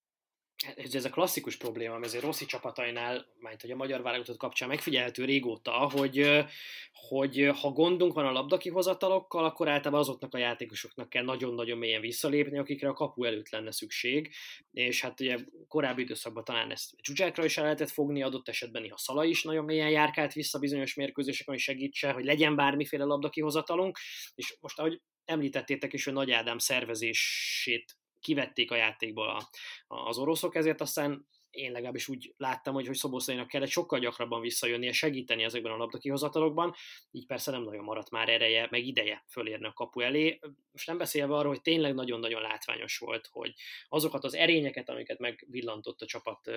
ez 0.94 1.06
a 1.06 1.10
klasszikus 1.10 1.56
probléma, 1.56 1.96
ami 1.96 2.06
azért 2.06 2.24
Rossi 2.24 2.46
csapatainál, 2.46 3.26
majd 3.40 3.62
hogy 3.62 3.72
a 3.72 3.76
magyar 3.76 4.02
válogatott 4.02 4.38
kapcsán 4.38 4.68
megfigyelhető 4.68 5.26
régóta, 5.26 5.72
hogy, 5.72 6.46
hogy 6.94 7.52
ha 7.62 7.70
gondunk 7.70 8.14
van 8.14 8.26
a 8.26 8.32
labdakihozatalokkal, 8.32 9.46
akkor 9.46 9.68
általában 9.70 10.00
azoknak 10.00 10.34
a 10.34 10.38
játékosoknak 10.38 11.10
kell 11.10 11.24
nagyon-nagyon 11.24 11.78
mélyen 11.78 12.02
visszalépni, 12.02 12.58
akikre 12.58 12.90
a 12.90 12.94
kapu 12.94 13.24
előtt 13.24 13.50
lenne 13.50 13.72
szükség, 13.72 14.34
és 14.72 15.02
hát 15.02 15.20
ugye 15.20 15.38
korábbi 15.68 16.02
időszakban 16.02 16.44
talán 16.44 16.72
ezt 16.72 16.92
Zsuzsákra 17.04 17.46
is 17.46 17.58
el 17.58 17.64
lehetett 17.64 17.90
fogni, 17.90 18.24
adott 18.24 18.48
esetben 18.48 18.90
ha 18.90 18.98
Szala 18.98 19.24
is 19.24 19.44
nagyon 19.44 19.66
mélyen 19.66 19.90
járkált 19.90 20.34
vissza 20.34 20.60
bizonyos 20.60 20.94
mérkőzéseken, 20.94 21.54
hogy 21.54 21.64
segítse, 21.64 22.12
hogy 22.12 22.26
legyen 22.26 22.56
bármiféle 22.56 23.04
labdakihozatalunk, 23.04 24.00
és 24.36 24.58
most 24.60 24.80
ahogy 24.80 25.02
említettétek 25.26 25.94
is, 25.94 26.04
hogy 26.04 26.14
Nagy 26.14 26.32
Ádám 26.32 26.58
szervezését 26.58 27.96
kivették 28.22 28.72
a 28.72 28.76
játékból 28.76 29.30
a, 29.30 29.50
az 29.88 30.18
oroszok, 30.18 30.56
ezért 30.56 30.82
aztán 30.82 31.28
én 31.52 31.72
legalábbis 31.72 32.08
úgy 32.08 32.34
láttam, 32.38 32.74
hogy, 32.74 32.88
hogy 32.88 32.96
Szoboszlainak 32.96 33.48
kellett 33.48 33.70
sokkal 33.70 34.00
gyakrabban 34.00 34.42
visszajönnie, 34.42 34.92
segíteni 34.92 35.44
ezekben 35.44 35.72
a 35.72 35.78
labdakihozatalokban, 35.78 36.74
így 37.12 37.26
persze 37.26 37.52
nem 37.52 37.64
nagyon 37.64 37.84
maradt 37.84 38.10
már 38.10 38.30
ereje, 38.30 38.68
meg 38.70 38.86
ideje 38.86 39.24
fölérni 39.30 39.66
a 39.66 39.74
kapu 39.74 40.00
elé. 40.00 40.40
Most 40.72 40.88
nem 40.88 40.98
beszélve 40.98 41.36
arról, 41.36 41.52
hogy 41.52 41.62
tényleg 41.62 41.94
nagyon-nagyon 41.94 42.42
látványos 42.42 42.98
volt, 42.98 43.30
hogy 43.32 43.54
azokat 43.90 44.24
az 44.24 44.36
erényeket, 44.36 44.90
amiket 44.90 45.20
megvillantott 45.20 46.02
a 46.02 46.06
csapat 46.06 46.52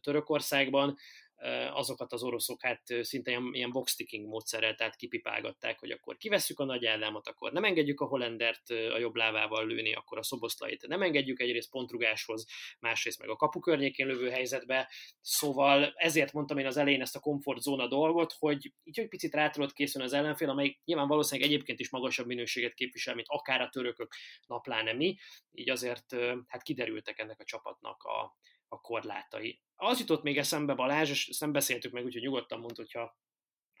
Törökországban, 0.00 0.98
azokat 1.72 2.12
az 2.12 2.22
oroszok 2.22 2.62
hát 2.62 2.82
szinte 3.00 3.30
ilyen, 3.30 3.50
ilyen 3.52 3.72
box-ticking 3.72 4.28
módszerrel, 4.28 4.74
tehát 4.74 4.96
kipipálgatták, 4.96 5.78
hogy 5.78 5.90
akkor 5.90 6.16
kivesszük 6.16 6.58
a 6.58 6.64
nagy 6.64 6.86
állámot, 6.86 7.28
akkor 7.28 7.52
nem 7.52 7.64
engedjük 7.64 8.00
a 8.00 8.06
Hollendert 8.06 8.70
a 8.70 8.98
jobb 8.98 9.14
lábával 9.14 9.66
lőni, 9.66 9.94
akkor 9.94 10.18
a 10.18 10.22
szoboszlait 10.22 10.86
nem 10.86 11.02
engedjük 11.02 11.40
egyrészt 11.40 11.70
pontrugáshoz, 11.70 12.46
másrészt 12.78 13.18
meg 13.18 13.28
a 13.28 13.36
kapu 13.36 13.60
környékén 13.60 14.06
lövő 14.06 14.30
helyzetbe, 14.30 14.90
szóval 15.20 15.92
ezért 15.96 16.32
mondtam 16.32 16.58
én 16.58 16.66
az 16.66 16.76
elején 16.76 17.00
ezt 17.00 17.16
a 17.16 17.20
komfortzóna 17.20 17.86
dolgot, 17.86 18.32
hogy 18.38 18.72
így 18.84 18.98
hogy 18.98 19.08
picit 19.08 19.34
rá 19.34 19.50
tudott 19.50 19.72
készülni 19.72 20.06
az 20.06 20.12
ellenfél, 20.12 20.50
amely 20.50 20.78
nyilván 20.84 21.08
valószínűleg 21.08 21.50
egyébként 21.50 21.80
is 21.80 21.90
magasabb 21.90 22.26
minőséget 22.26 22.74
képvisel, 22.74 23.14
mint 23.14 23.28
akár 23.30 23.60
a 23.60 23.68
törökök, 23.68 24.14
napláne 24.46 24.92
mi, 24.92 25.16
így 25.52 25.70
azért 25.70 26.16
hát 26.46 26.62
kiderültek 26.62 27.18
ennek 27.18 27.40
a 27.40 27.44
csapatnak 27.44 28.02
a, 28.02 28.36
a 28.68 28.80
korlátai. 28.80 29.60
Az 29.76 29.98
jutott 29.98 30.22
még 30.22 30.38
eszembe 30.38 30.74
Balázs, 30.74 31.10
és 31.10 31.28
ezt 31.28 31.40
nem 31.40 31.52
beszéltük 31.52 31.92
meg, 31.92 32.04
úgyhogy 32.04 32.22
nyugodtan 32.22 32.60
mond, 32.60 32.76
hogyha 32.76 33.16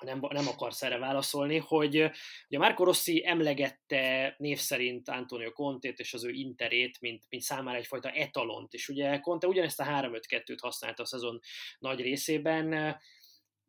nem, 0.04 0.20
nem 0.28 0.48
akarsz 0.48 0.82
erre 0.82 0.98
válaszolni, 0.98 1.56
hogy 1.56 2.10
ugye 2.48 2.58
Marco 2.58 2.84
Rossi 2.84 3.26
emlegette 3.26 4.34
név 4.38 4.58
szerint 4.58 5.08
Antonio 5.08 5.52
Contét 5.52 5.98
és 5.98 6.14
az 6.14 6.24
ő 6.24 6.30
interét, 6.30 7.00
mint, 7.00 7.24
mint 7.28 7.42
számára 7.42 7.78
egyfajta 7.78 8.10
etalont, 8.10 8.72
és 8.72 8.88
ugye 8.88 9.18
Conte 9.18 9.46
ugyanezt 9.46 9.80
a 9.80 9.84
3-5-2-t 9.84 10.58
használta 10.60 11.02
a 11.02 11.06
szezon 11.06 11.40
nagy 11.78 12.00
részében, 12.00 12.96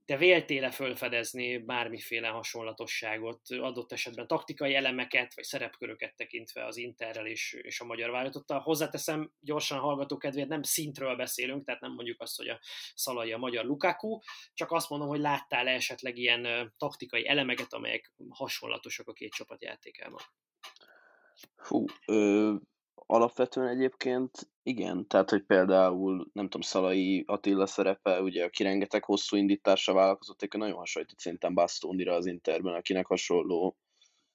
te 0.08 0.18
véltéle 0.18 0.72
fölfedezni 0.72 1.58
bármiféle 1.58 2.28
hasonlatosságot, 2.28 3.42
adott 3.50 3.92
esetben 3.92 4.28
taktikai 4.28 4.76
elemeket, 4.76 5.36
vagy 5.36 5.44
szerepköröket 5.44 6.16
tekintve 6.16 6.66
az 6.66 6.78
Interrel 6.78 7.26
és, 7.26 7.54
és 7.62 7.80
a 7.80 7.86
magyar 7.86 8.10
válogatottal. 8.10 8.60
Hozzáteszem, 8.60 9.32
gyorsan 9.40 9.80
hallgató 9.80 10.18
kedvéért 10.18 10.50
nem 10.50 10.64
szintről 10.64 11.16
beszélünk, 11.16 11.66
tehát 11.66 11.82
nem 11.82 11.92
mondjuk 11.92 12.22
azt, 12.22 12.38
hogy 12.38 12.48
a 12.48 12.60
Szalai 12.96 13.32
a 13.32 13.38
magyar 13.38 13.66
Lukaku, 13.66 14.20
csak 14.54 14.72
azt 14.72 14.90
mondom, 14.90 15.08
hogy 15.08 15.20
láttál 15.20 15.68
-e 15.68 15.74
esetleg 15.74 16.18
ilyen 16.18 16.74
taktikai 16.78 17.28
elemeket, 17.28 17.74
amelyek 17.74 18.14
hasonlatosak 18.30 19.08
a 19.08 19.14
két 19.14 19.32
csapat 19.32 19.64
játékában. 19.64 20.22
Fú, 21.56 21.86
ö, 22.06 22.56
alapvetően 23.08 23.68
egyébként 23.68 24.50
igen, 24.64 25.08
tehát 25.08 25.30
hogy 25.30 25.44
például, 25.44 26.30
nem 26.34 26.44
tudom, 26.44 26.62
Szalai 26.62 27.24
Attila 27.28 27.66
szerepe, 27.66 28.22
ugye, 28.22 28.44
aki 28.44 28.64
rengeteg 28.64 29.04
hosszú 29.04 29.38
indításra 29.38 29.94
vállalkozott, 29.94 30.42
egy 30.42 30.58
nagyon 30.58 30.78
hasonlított 30.78 31.20
szerintem 31.20 31.54
Bastonira 31.54 32.14
az 32.14 32.26
Interben, 32.26 32.74
akinek 32.74 33.06
hasonló 33.06 33.78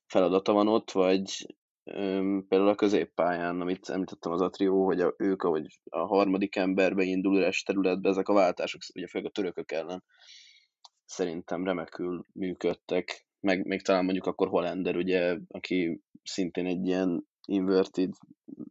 feladata 0.06 0.52
van 0.52 0.68
ott, 0.68 0.90
vagy 0.90 1.46
öm, 1.85 2.46
például 2.48 2.70
a 2.70 2.74
középpályán, 2.74 3.61
amit 3.61 3.88
említettem 3.88 4.32
az 4.32 4.40
Atrió, 4.40 4.85
hogy 4.85 5.00
a, 5.00 5.14
ők, 5.18 5.42
ahogy 5.42 5.80
a 5.85 5.98
harmadik 5.98 6.56
emberbe 6.56 7.02
indul 7.02 7.37
üres 7.37 7.62
területbe, 7.62 8.08
ezek 8.08 8.28
a 8.28 8.35
váltások, 8.35 8.80
ugye 8.94 9.06
főleg 9.06 9.28
a 9.28 9.32
törökök 9.32 9.72
ellen 9.72 10.04
szerintem 11.04 11.64
remekül 11.64 12.26
működtek, 12.32 13.26
meg 13.40 13.66
még 13.66 13.82
talán 13.82 14.04
mondjuk 14.04 14.26
akkor 14.26 14.48
Hollander, 14.48 14.96
ugye, 14.96 15.38
aki 15.48 16.00
szintén 16.22 16.66
egy 16.66 16.87
ilyen 16.87 17.26
inverted 17.46 18.11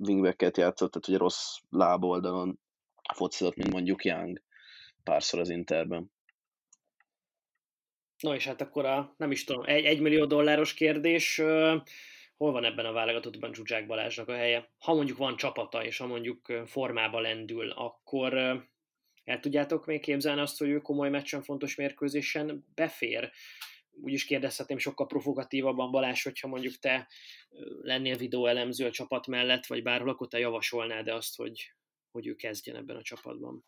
wingbacket 0.07 0.57
játszott, 0.57 0.91
tehát 0.91 1.07
ugye 1.07 1.17
rossz 1.17 1.57
láboldalon 1.69 2.59
focizott, 3.13 3.55
mint 3.55 3.71
mondjuk 3.71 4.03
Young 4.03 4.41
párszor 5.03 5.39
az 5.39 5.49
Interben. 5.49 6.11
No 8.17 8.33
és 8.33 8.45
hát 8.45 8.61
akkor 8.61 8.85
a, 8.85 9.13
nem 9.17 9.31
is 9.31 9.43
tudom, 9.43 9.63
egy, 9.65 9.85
egy 9.85 9.99
millió 9.99 10.25
dolláros 10.25 10.73
kérdés, 10.73 11.37
uh, 11.37 11.81
hol 12.37 12.51
van 12.51 12.65
ebben 12.65 12.85
a 12.85 12.91
válogatottban 12.91 13.53
Zsuzsák 13.53 13.87
Balázsnak 13.87 14.27
a 14.27 14.35
helye? 14.35 14.71
Ha 14.77 14.93
mondjuk 14.93 15.17
van 15.17 15.35
csapata, 15.35 15.83
és 15.83 15.97
ha 15.97 16.07
mondjuk 16.07 16.53
formába 16.65 17.19
lendül, 17.19 17.69
akkor 17.69 18.33
uh, 18.33 18.61
el 19.23 19.39
tudjátok 19.39 19.85
még 19.85 20.01
képzelni 20.01 20.41
azt, 20.41 20.57
hogy 20.57 20.69
ő 20.69 20.79
komoly 20.79 21.09
meccsen, 21.09 21.41
fontos 21.41 21.75
mérkőzésen 21.75 22.65
befér? 22.75 23.31
Úgy 24.01 24.13
is 24.13 24.25
kérdezhetném 24.25 24.77
sokkal 24.77 25.07
provokatívabban 25.07 25.91
Balázs, 25.91 26.23
hogyha 26.23 26.47
mondjuk 26.47 26.73
te 26.73 27.07
lennél 27.81 28.17
videóelemző 28.17 28.85
a 28.85 28.91
csapat 28.91 29.27
mellett, 29.27 29.65
vagy 29.65 29.83
bárhol, 29.83 30.09
akkor 30.09 30.27
te 30.27 30.39
javasolnád 30.39 31.05
de 31.05 31.13
azt, 31.13 31.35
hogy, 31.35 31.73
hogy 32.11 32.27
ő 32.27 32.35
kezdjen 32.35 32.75
ebben 32.75 32.95
a 32.95 33.01
csapatban? 33.01 33.65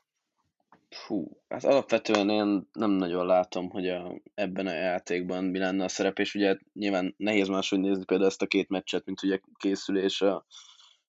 Fú, 0.89 1.41
hát 1.47 1.63
alapvetően 1.63 2.29
én 2.29 2.69
nem 2.71 2.91
nagyon 2.91 3.25
látom, 3.25 3.69
hogy 3.69 3.87
a, 3.87 4.21
ebben 4.33 4.67
a 4.67 4.73
játékban 4.73 5.43
mi 5.43 5.59
lenne 5.59 5.83
a 5.83 5.87
szerep, 5.87 6.19
és 6.19 6.35
ugye 6.35 6.57
nyilván 6.73 7.13
nehéz 7.17 7.47
máshogy 7.47 7.79
nézni 7.79 8.05
például 8.05 8.29
ezt 8.29 8.41
a 8.41 8.47
két 8.47 8.69
meccset, 8.69 9.05
mint 9.05 9.23
ugye 9.23 9.39
készülés 9.59 10.21
a 10.21 10.45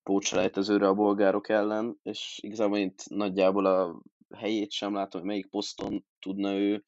pócselejtezőre 0.02 0.86
a 0.86 0.94
bolgárok 0.94 1.48
ellen, 1.48 1.98
és 2.02 2.38
igazából 2.42 2.78
itt 2.78 3.02
nagyjából 3.08 3.66
a 3.66 4.02
helyét 4.36 4.70
sem 4.70 4.94
látom, 4.94 5.20
hogy 5.20 5.30
melyik 5.30 5.46
poszton 5.46 6.04
tudna 6.18 6.54
ő 6.54 6.84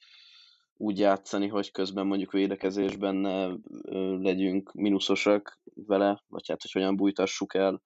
úgy 0.77 0.99
játszani, 0.99 1.49
hogy 1.49 1.71
közben 1.71 2.07
mondjuk 2.07 2.33
védekezésben 2.33 3.15
ne 3.15 3.47
legyünk 4.23 4.73
minuszosak 4.73 5.61
vele, 5.75 6.23
vagy 6.29 6.49
hát, 6.49 6.63
hogy 6.63 6.73
hogyan 6.73 6.97
bújtassuk 6.97 7.55
el, 7.55 7.83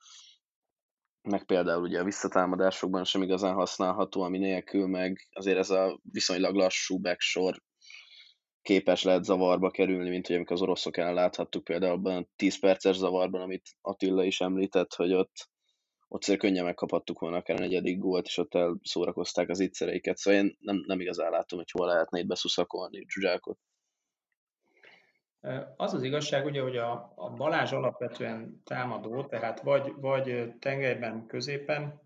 meg 1.22 1.44
például 1.44 1.82
ugye 1.82 2.00
a 2.00 2.04
visszatámadásokban 2.04 3.04
sem 3.04 3.22
igazán 3.22 3.54
használható, 3.54 4.22
ami 4.22 4.38
nélkül 4.38 4.86
meg 4.86 5.28
azért 5.30 5.58
ez 5.58 5.70
a 5.70 6.00
viszonylag 6.02 6.54
lassú 6.54 6.98
backsor 6.98 7.62
képes 8.62 9.02
lehet 9.02 9.24
zavarba 9.24 9.70
kerülni, 9.70 10.10
mint 10.10 10.26
hogy 10.26 10.36
amikor 10.36 10.56
az 10.56 10.62
oroszok 10.62 10.96
ellen 10.96 11.14
láthattuk 11.14 11.64
például 11.64 11.92
abban 11.92 12.16
a 12.16 12.26
10 12.36 12.58
perces 12.60 12.96
zavarban, 12.96 13.40
amit 13.40 13.70
Attila 13.80 14.24
is 14.24 14.40
említett, 14.40 14.94
hogy 14.94 15.12
ott 15.12 15.48
ott 16.12 16.22
azért 16.22 16.38
könnyen 16.38 16.64
megkaphattuk 16.64 17.18
volna 17.18 17.36
akár 17.36 17.56
a 17.56 17.60
negyedik 17.60 17.98
gólt, 17.98 18.26
és 18.26 18.38
ott 18.38 18.54
elszórakozták 18.54 19.48
az 19.48 19.60
ittszereiket, 19.60 20.16
szóval 20.16 20.40
én 20.40 20.56
nem, 20.60 20.82
nem 20.86 21.00
igazán 21.00 21.30
látom, 21.30 21.58
hogy 21.58 21.70
hol 21.70 21.86
lehetne 21.86 22.18
itt 22.18 22.26
beszuszakolni 22.26 23.04
Zsuzsákot. 23.08 23.58
Az 25.76 25.94
az 25.94 26.02
igazság, 26.02 26.44
ugye, 26.44 26.60
hogy 26.60 26.76
a, 26.76 27.12
a 27.16 27.30
Balázs 27.30 27.72
alapvetően 27.72 28.60
támadó, 28.64 29.24
tehát 29.24 29.60
vagy, 29.60 29.92
vagy 29.96 30.52
tengelyben, 30.58 31.26
középen, 31.26 32.00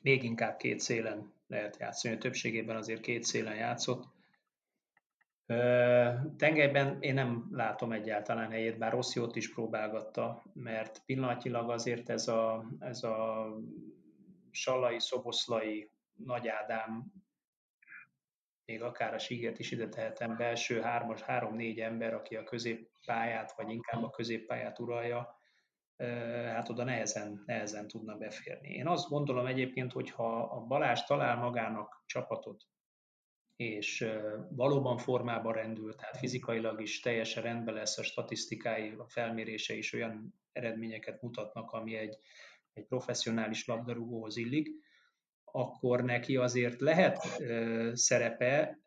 még 0.00 0.22
inkább 0.22 0.56
két 0.56 0.80
szélen 0.80 1.32
lehet 1.46 1.76
játszani. 1.78 2.18
Többségében 2.18 2.76
azért 2.76 3.00
két 3.00 3.22
szélen 3.22 3.56
játszott. 3.56 4.04
Tengelyben 6.36 6.96
én 7.00 7.14
nem 7.14 7.48
látom 7.50 7.92
egyáltalán 7.92 8.50
helyét, 8.50 8.78
bár 8.78 8.92
rossz 8.92 9.14
jót 9.14 9.36
is 9.36 9.54
próbálgatta, 9.54 10.42
mert 10.52 11.02
pillanatilag 11.04 11.70
azért 11.70 12.08
ez 12.08 12.28
a, 12.28 12.66
ez 12.78 13.02
a 13.02 13.48
Sallai, 14.50 15.00
Szoboszlai, 15.00 15.90
Nagy 16.14 16.48
Ádám, 16.48 17.12
még 18.64 18.82
akár 18.82 19.14
a 19.14 19.18
Sigert 19.18 19.58
is 19.58 19.70
ide 19.70 19.88
tehetem, 19.88 20.36
belső 20.36 20.80
hármas, 20.80 21.20
három-négy 21.20 21.80
ember, 21.80 22.14
aki 22.14 22.36
a 22.36 22.44
középpályát, 22.44 23.52
vagy 23.56 23.70
inkább 23.70 24.02
a 24.02 24.10
középpályát 24.10 24.78
uralja, 24.78 25.40
hát 26.46 26.68
oda 26.68 26.84
nehezen, 26.84 27.42
nehezen 27.46 27.88
tudna 27.88 28.16
beférni. 28.16 28.68
Én 28.68 28.86
azt 28.86 29.08
gondolom 29.08 29.46
egyébként, 29.46 29.92
hogy 29.92 30.10
ha 30.10 30.42
a 30.42 30.60
Balázs 30.60 31.02
talál 31.02 31.36
magának 31.36 32.02
csapatot, 32.06 32.64
és 33.56 34.08
valóban 34.48 34.98
formában 34.98 35.52
rendül, 35.52 35.94
tehát 35.94 36.16
fizikailag 36.16 36.80
is 36.80 37.00
teljesen 37.00 37.42
rendben 37.42 37.74
lesz, 37.74 37.98
a 37.98 38.02
statisztikái, 38.02 38.94
a 38.98 39.06
felmérése 39.08 39.74
is 39.74 39.92
olyan 39.92 40.34
eredményeket 40.52 41.22
mutatnak, 41.22 41.70
ami 41.70 41.96
egy, 41.96 42.18
egy 42.72 42.84
professzionális 42.84 43.66
labdarúgóhoz 43.66 44.36
illik, 44.36 44.68
akkor 45.44 46.04
neki 46.04 46.36
azért 46.36 46.80
lehet 46.80 47.42
szerepe, 47.92 48.78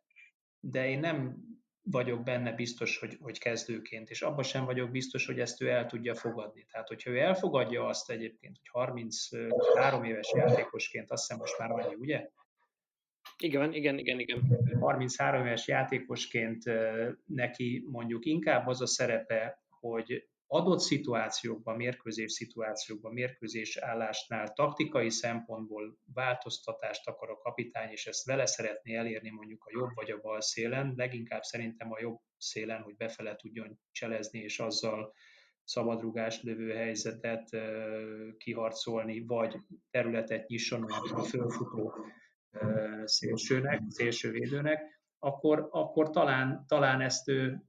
de 0.60 0.90
én 0.90 1.00
nem 1.00 1.48
vagyok 1.82 2.24
benne 2.24 2.52
biztos, 2.52 2.98
hogy, 2.98 3.18
hogy 3.22 3.40
kezdőként, 3.40 4.10
és 4.10 4.22
abban 4.22 4.44
sem 4.44 4.66
vagyok 4.66 4.92
biztos, 4.92 5.26
hogy 5.26 5.40
ezt 5.40 5.62
ő 5.62 5.70
el 5.70 5.86
tudja 5.86 6.16
fogadni. 6.16 6.66
Tehát, 6.72 6.88
hogyha 6.88 7.10
ő 7.10 7.20
elfogadja 7.20 7.86
azt 7.86 8.10
egyébként, 8.10 8.58
hogy 8.58 8.70
33 8.70 10.04
éves 10.04 10.32
játékosként, 10.36 11.12
azt 11.12 11.22
hiszem 11.22 11.38
most 11.38 11.58
már 11.58 11.72
annyi, 11.72 11.96
ugye? 11.96 12.30
Igen, 13.44 13.74
igen, 13.74 13.98
igen, 13.98 14.20
igen. 14.20 14.42
33 14.80 15.46
éves 15.46 15.68
játékosként 15.68 16.64
neki 17.26 17.84
mondjuk 17.86 18.26
inkább 18.26 18.68
az 18.68 18.82
a 18.82 18.88
szerepe, 18.88 19.64
hogy 19.70 20.30
adott 20.48 20.80
szituációkban, 20.80 21.76
mérkőzés 21.76 22.32
szituációkban, 22.32 23.14
mérkőzés 23.14 23.78
állásnál 23.78 24.54
taktikai 24.54 25.10
szempontból 25.10 25.98
változtatást 26.14 27.08
akar 27.08 27.30
a 27.30 27.38
kapitány, 27.38 27.92
és 27.92 28.08
ezt 28.08 28.26
vele 28.26 28.46
szeretné 28.46 28.96
elérni 28.96 29.30
mondjuk 29.30 29.64
a 29.66 29.72
jobb 29.74 29.90
vagy 29.94 30.12
a 30.12 30.20
bal 30.22 30.42
szélen, 30.42 30.94
leginkább 30.96 31.44
szerintem 31.44 31.92
a 31.92 32.00
jobb 32.00 32.20
szélen, 32.38 32.82
hogy 32.82 32.96
befele 32.96 33.36
tudjon 33.36 33.80
cselezni, 33.92 34.40
és 34.40 34.60
azzal 34.60 35.14
szabadrugás 35.64 36.42
lövő 36.42 36.74
helyzetet 36.74 37.50
kiharcolni, 38.38 39.24
vagy 39.26 39.56
területet 39.92 40.48
nyisson 40.48 40.84
a 40.84 41.24
fölfutó 41.24 41.94
szélsőnek, 43.04 43.82
szélsővédőnek, 43.88 45.02
akkor, 45.20 45.68
akkor 45.72 46.10
talán, 46.10 46.66
talán 46.68 47.02
ezt 47.02 47.28
ő, 47.28 47.64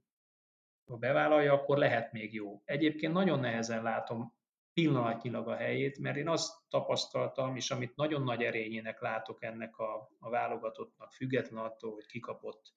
bevállalja, 0.99 1.53
akkor 1.53 1.77
lehet 1.77 2.11
még 2.11 2.33
jó. 2.33 2.61
Egyébként 2.65 3.13
nagyon 3.13 3.39
nehezen 3.39 3.83
látom 3.83 4.33
pillanatnyilag 4.73 5.47
a 5.47 5.55
helyét, 5.55 5.99
mert 5.99 6.17
én 6.17 6.27
azt 6.27 6.53
tapasztaltam, 6.69 7.55
és 7.55 7.71
amit 7.71 7.95
nagyon 7.95 8.23
nagy 8.23 8.43
erényének 8.43 9.01
látok 9.01 9.43
ennek 9.43 9.77
a, 9.77 10.09
a 10.19 10.29
válogatottnak, 10.29 11.11
független 11.11 11.63
attól, 11.63 11.93
hogy 11.93 12.05
kikapott 12.05 12.73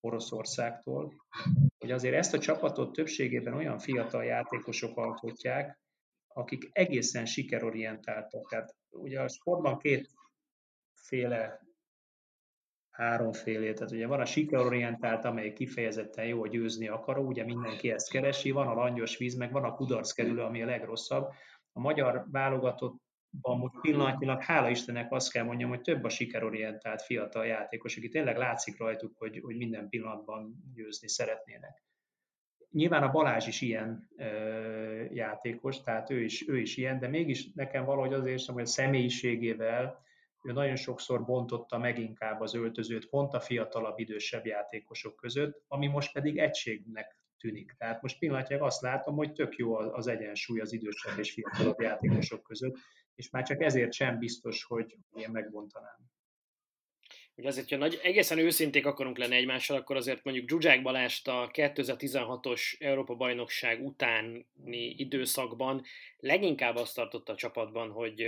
Oroszországtól, 0.00 1.12
hogy 1.78 1.90
azért 1.90 2.14
ezt 2.14 2.34
a 2.34 2.38
csapatot 2.38 2.92
többségében 2.92 3.54
olyan 3.54 3.78
fiatal 3.78 4.24
játékosok 4.24 4.96
alkotják, 4.96 5.80
akik 6.28 6.68
egészen 6.72 7.26
sikerorientáltak. 7.26 8.48
Tehát 8.48 8.74
ugye 8.90 9.20
a 9.20 9.28
sportban 9.28 9.78
két 9.78 10.10
féle 11.02 11.60
háromfélé. 12.90 13.72
Tehát 13.72 13.92
ugye 13.92 14.06
van 14.06 14.20
a 14.20 14.24
sikerorientált, 14.24 15.24
amely 15.24 15.52
kifejezetten 15.52 16.26
jó, 16.26 16.38
hogy 16.38 16.50
győzni 16.50 16.88
akaró, 16.88 17.26
ugye 17.26 17.44
mindenki 17.44 17.90
ezt 17.90 18.10
keresi, 18.10 18.50
van 18.50 18.66
a 18.66 18.74
langyos 18.74 19.16
víz, 19.16 19.34
meg 19.34 19.52
van 19.52 19.64
a 19.64 19.74
kudarc 19.74 20.12
kerülő, 20.12 20.40
ami 20.42 20.62
a 20.62 20.66
legrosszabb. 20.66 21.32
A 21.72 21.80
magyar 21.80 22.24
válogatottban 22.30 23.58
most 23.58 23.80
pillanatnyilag, 23.80 24.42
hála 24.42 24.68
Istennek 24.68 25.12
azt 25.12 25.32
kell 25.32 25.44
mondjam, 25.44 25.68
hogy 25.68 25.80
több 25.80 26.04
a 26.04 26.08
sikerorientált 26.08 27.02
fiatal 27.02 27.46
játékos, 27.46 27.96
aki 27.96 28.08
tényleg 28.08 28.36
látszik 28.36 28.78
rajtuk, 28.78 29.12
hogy, 29.18 29.40
hogy 29.42 29.56
minden 29.56 29.88
pillanatban 29.88 30.54
győzni 30.74 31.08
szeretnének. 31.08 31.82
Nyilván 32.70 33.02
a 33.02 33.10
Balázs 33.10 33.46
is 33.46 33.60
ilyen 33.60 34.08
ö, 34.16 35.04
játékos, 35.10 35.80
tehát 35.80 36.10
ő 36.10 36.20
is, 36.20 36.48
ő 36.48 36.58
is 36.58 36.76
ilyen, 36.76 36.98
de 36.98 37.08
mégis 37.08 37.52
nekem 37.52 37.84
valahogy 37.84 38.12
azért 38.12 38.46
hogy 38.46 38.62
a 38.62 38.66
személyiségével, 38.66 40.02
ő 40.42 40.52
nagyon 40.52 40.76
sokszor 40.76 41.24
bontotta 41.24 41.78
meg 41.78 41.98
inkább 41.98 42.40
az 42.40 42.54
öltözőt 42.54 43.08
pont 43.08 43.32
a 43.32 43.40
fiatalabb, 43.40 43.98
idősebb 43.98 44.46
játékosok 44.46 45.16
között, 45.16 45.62
ami 45.68 45.86
most 45.86 46.12
pedig 46.12 46.38
egységnek 46.38 47.16
tűnik. 47.38 47.74
Tehát 47.78 48.02
most 48.02 48.18
pillanatnyilag 48.18 48.64
azt 48.64 48.80
látom, 48.80 49.16
hogy 49.16 49.32
tök 49.32 49.56
jó 49.56 49.74
az 49.74 50.06
egyensúly 50.06 50.60
az 50.60 50.72
idősebb 50.72 51.18
és 51.18 51.32
fiatalabb 51.32 51.80
játékosok 51.80 52.42
között, 52.42 52.76
és 53.14 53.30
már 53.30 53.42
csak 53.42 53.62
ezért 53.62 53.92
sem 53.92 54.18
biztos, 54.18 54.64
hogy 54.64 54.96
én 55.14 55.30
megbontanám. 55.30 56.10
Ugye 57.34 57.48
azért, 57.48 57.68
ha 57.68 57.76
nagy, 57.76 58.00
egészen 58.02 58.38
őszinték 58.38 58.86
akarunk 58.86 59.18
lenni 59.18 59.36
egymással, 59.36 59.76
akkor 59.76 59.96
azért 59.96 60.24
mondjuk 60.24 60.48
Zsuzsák 60.48 60.82
Balást 60.82 61.28
a 61.28 61.50
2016-os 61.52 62.60
Európa-bajnokság 62.78 63.84
utáni 63.84 64.46
időszakban 64.96 65.82
leginkább 66.16 66.76
azt 66.76 66.94
tartotta 66.94 67.32
a 67.32 67.36
csapatban, 67.36 67.90
hogy 67.90 68.26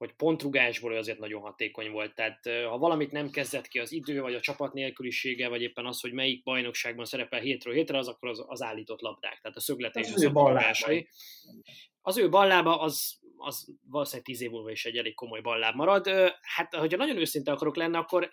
hogy 0.00 0.12
pontrugásból 0.12 0.96
azért 0.96 1.18
nagyon 1.18 1.40
hatékony 1.40 1.90
volt. 1.90 2.14
Tehát 2.14 2.48
ha 2.68 2.78
valamit 2.78 3.12
nem 3.12 3.30
kezdett 3.30 3.68
ki 3.68 3.78
az 3.78 3.92
idő, 3.92 4.20
vagy 4.20 4.34
a 4.34 4.40
csapat 4.40 4.72
nélkülisége, 4.72 5.48
vagy 5.48 5.62
éppen 5.62 5.86
az, 5.86 6.00
hogy 6.00 6.12
melyik 6.12 6.42
bajnokságban 6.42 7.04
szerepel 7.04 7.40
hétről 7.40 7.74
hétre, 7.74 7.98
az 7.98 8.08
akkor 8.08 8.28
az, 8.28 8.44
az 8.46 8.62
állított 8.62 9.00
labdák, 9.00 9.38
tehát 9.40 9.56
a 9.56 9.60
szögletés 9.60 10.06
az, 10.06 10.12
az 10.12 10.22
ő 10.22 10.30
Az 12.00 12.18
ő 12.18 12.28
ballába 12.28 12.80
az, 12.80 13.18
az 13.36 13.68
valószínűleg 13.90 14.26
tíz 14.26 14.42
év 14.42 14.50
múlva 14.50 14.70
is 14.70 14.84
egy 14.84 14.96
elég 14.96 15.14
komoly 15.14 15.40
balláb 15.40 15.74
marad. 15.74 16.08
Hát, 16.40 16.74
hogyha 16.74 16.98
nagyon 16.98 17.16
őszinte 17.16 17.52
akarok 17.52 17.76
lenni, 17.76 17.96
akkor 17.96 18.28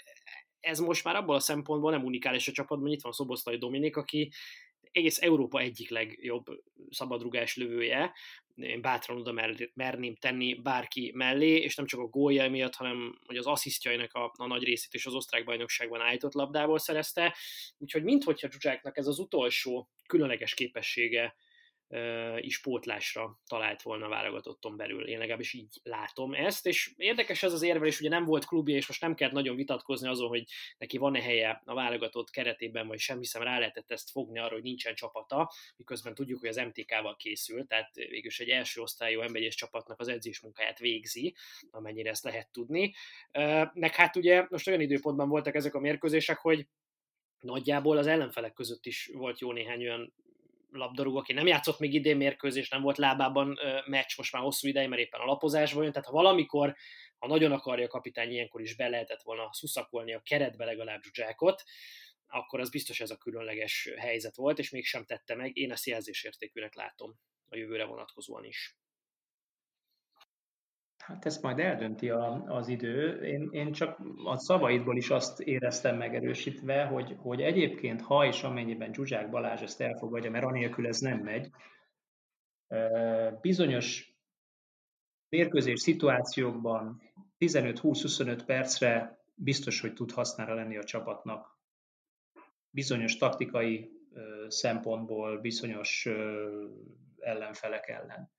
ez 0.60 0.80
most 0.80 1.04
már 1.04 1.16
abból 1.16 1.36
a 1.36 1.40
szempontból 1.40 1.92
nem 1.92 2.04
unikális 2.04 2.48
a 2.48 2.52
csapatban, 2.52 2.92
itt 2.92 3.02
van 3.02 3.12
Szoboszlai 3.12 3.58
Dominik, 3.58 3.98
aki 3.98 4.32
egész 4.92 5.22
Európa 5.22 5.60
egyik 5.60 5.90
legjobb 5.90 6.46
szabadrugás 6.90 7.56
lövője, 7.56 8.14
én 8.56 8.82
bátran 8.82 9.18
oda 9.18 9.32
mer, 9.32 9.70
merném 9.74 10.16
tenni 10.16 10.54
bárki 10.54 11.12
mellé, 11.16 11.56
és 11.56 11.76
nem 11.76 11.86
csak 11.86 12.00
a 12.00 12.08
gólja 12.08 12.50
miatt, 12.50 12.76
hanem 12.76 13.20
hogy 13.26 13.38
az 13.38 13.46
asszisztjainak 13.46 14.14
a, 14.14 14.34
a 14.38 14.48
nagy 14.48 14.64
részét 14.64 14.94
is 14.94 15.06
az 15.06 15.14
osztrák 15.14 15.44
bajnokságban 15.44 16.02
állított 16.02 16.34
labdából 16.34 16.80
szerezte, 16.80 17.36
úgyhogy 17.78 18.04
minthogyha 18.04 18.52
Zsuzsáknak 18.52 18.98
ez 18.98 19.08
az 19.08 19.20
utolsó 19.20 19.90
különleges 20.08 20.54
képessége 20.54 21.36
is 22.40 22.62
pótlásra 22.62 23.40
talált 23.48 23.82
volna 23.82 24.08
válogatotton 24.08 24.78
belül. 24.78 25.08
Én 25.08 25.18
legalábbis 25.18 25.54
így 25.54 25.80
látom 25.84 26.34
ezt, 26.34 26.66
és 26.66 26.94
érdekes 26.98 27.44
ez 27.44 27.54
az 27.54 27.62
érvelés, 27.62 28.00
ugye 28.00 28.10
nem 28.10 28.26
volt 28.26 28.46
klubja, 28.46 28.76
és 28.76 28.88
most 28.88 29.02
nem 29.02 29.16
kellett 29.16 29.34
nagyon 29.34 29.56
vitatkozni 29.56 30.08
azon, 30.08 30.28
hogy 30.28 30.44
neki 30.78 30.98
van-e 30.98 31.22
helye 31.22 31.62
a 31.66 31.74
válogatott 31.74 32.30
keretében, 32.30 32.88
vagy 32.88 33.00
sem, 33.00 33.18
hiszem 33.18 33.42
rá 33.42 33.60
lehetett 33.60 33.92
ezt 33.92 34.12
fogni 34.12 34.40
arra, 34.40 34.54
hogy 34.54 34.64
nincsen 34.64 34.96
csapata, 34.96 35.52
miközben 35.76 36.16
tudjuk, 36.16 36.40
hogy 36.40 36.50
az 36.50 36.56
MTK-val 36.56 37.16
készül, 37.16 37.66
tehát 37.68 37.96
végülis 37.96 38.40
egy 38.40 38.50
első 38.50 38.82
osztályú 38.82 39.22
emberi 39.22 39.48
csapatnak 39.48 40.00
az 40.00 40.08
edzés 40.08 40.40
munkáját 40.40 40.80
végzi, 40.80 41.36
amennyire 41.72 42.10
ezt 42.10 42.24
lehet 42.24 42.52
tudni. 42.52 42.94
Meg 43.74 43.96
hát 43.96 44.16
ugye 44.16 44.46
most 44.50 44.68
olyan 44.68 44.82
időpontban 44.82 45.30
voltak 45.30 45.56
ezek 45.56 45.74
a 45.74 45.80
mérkőzések, 45.80 46.38
hogy 46.38 46.68
nagyjából 47.40 47.98
az 47.98 48.08
ellenfelek 48.08 48.54
között 48.54 48.86
is 48.86 49.10
volt 49.14 49.40
jó 49.40 49.52
néhány 49.52 49.82
olyan 49.82 50.14
labdarúgó, 50.70 51.18
aki 51.18 51.34
nem 51.34 51.48
játszott 51.48 51.80
még 51.80 51.94
idén 51.94 52.18
mérkőzés, 52.18 52.70
nem 52.70 52.82
volt 52.82 52.98
lábában 52.98 53.60
meccs 53.86 54.18
most 54.18 54.34
már 54.34 54.42
hosszú 54.42 54.68
ideje, 54.68 54.88
mert 54.88 55.02
éppen 55.02 55.20
a 55.20 55.26
lapozásban 55.26 55.84
jön, 55.84 55.92
tehát 55.92 56.08
ha 56.08 56.14
valamikor, 56.14 56.76
ha 57.18 57.28
nagyon 57.28 57.52
akarja 57.52 57.86
a 57.86 57.90
kapitány, 57.90 58.32
ilyenkor 58.32 58.62
is 58.62 58.76
be 58.76 58.88
lehetett 58.88 59.22
volna 59.22 59.50
szuszakolni 59.54 60.14
a 60.14 60.22
keretbe 60.22 60.66
legalább 60.66 61.02
Zsuzsákot, 61.02 61.64
akkor 62.28 62.60
az 62.60 62.70
biztos 62.70 63.00
ez 63.00 63.10
a 63.10 63.18
különleges 63.18 63.90
helyzet 63.98 64.36
volt, 64.36 64.60
és 64.60 64.70
mégsem 64.70 65.06
tette 65.06 65.36
meg. 65.36 65.58
Én 65.58 65.72
ezt 65.72 65.86
jelzésértékűnek 65.86 66.76
látom 66.76 67.20
a 67.50 67.56
jövőre 67.56 67.86
vonatkozóan 67.86 68.44
is. 68.46 68.76
Hát 71.08 71.26
ezt 71.26 71.42
majd 71.42 71.60
eldönti 71.60 72.10
a, 72.10 72.44
az 72.48 72.68
idő. 72.68 73.24
Én, 73.26 73.50
én 73.52 73.72
csak 73.72 74.00
a 74.26 74.38
szavaidból 74.38 74.98
is 74.98 75.10
azt 75.10 75.40
éreztem 75.40 75.98
megerősítve, 75.98 76.86
hogy, 76.86 77.16
hogy 77.18 77.42
egyébként 77.42 78.02
ha 78.02 78.26
és 78.26 78.44
amennyiben 78.44 78.94
Zsuzsák 78.94 79.30
Balázs 79.30 79.62
ezt 79.62 79.82
elfogadja, 79.82 80.32
mert 80.32 80.46
anélkül 80.46 80.88
ez 80.88 81.00
nem 81.00 81.20
megy, 81.20 81.50
bizonyos 83.42 84.18
mérkőzés 85.30 85.80
szituációkban 85.80 87.02
15-20-25 87.40 88.42
percre 88.46 89.24
biztos, 89.36 89.82
hogy 89.82 89.94
tud 89.94 90.12
hasznára 90.12 90.54
lenni 90.54 90.78
a 90.78 90.84
csapatnak. 90.84 91.58
Bizonyos 92.70 93.18
taktikai 93.18 93.92
szempontból, 94.48 95.40
bizonyos 95.40 96.10
ellenfelek 97.20 97.88
ellen. 97.88 98.36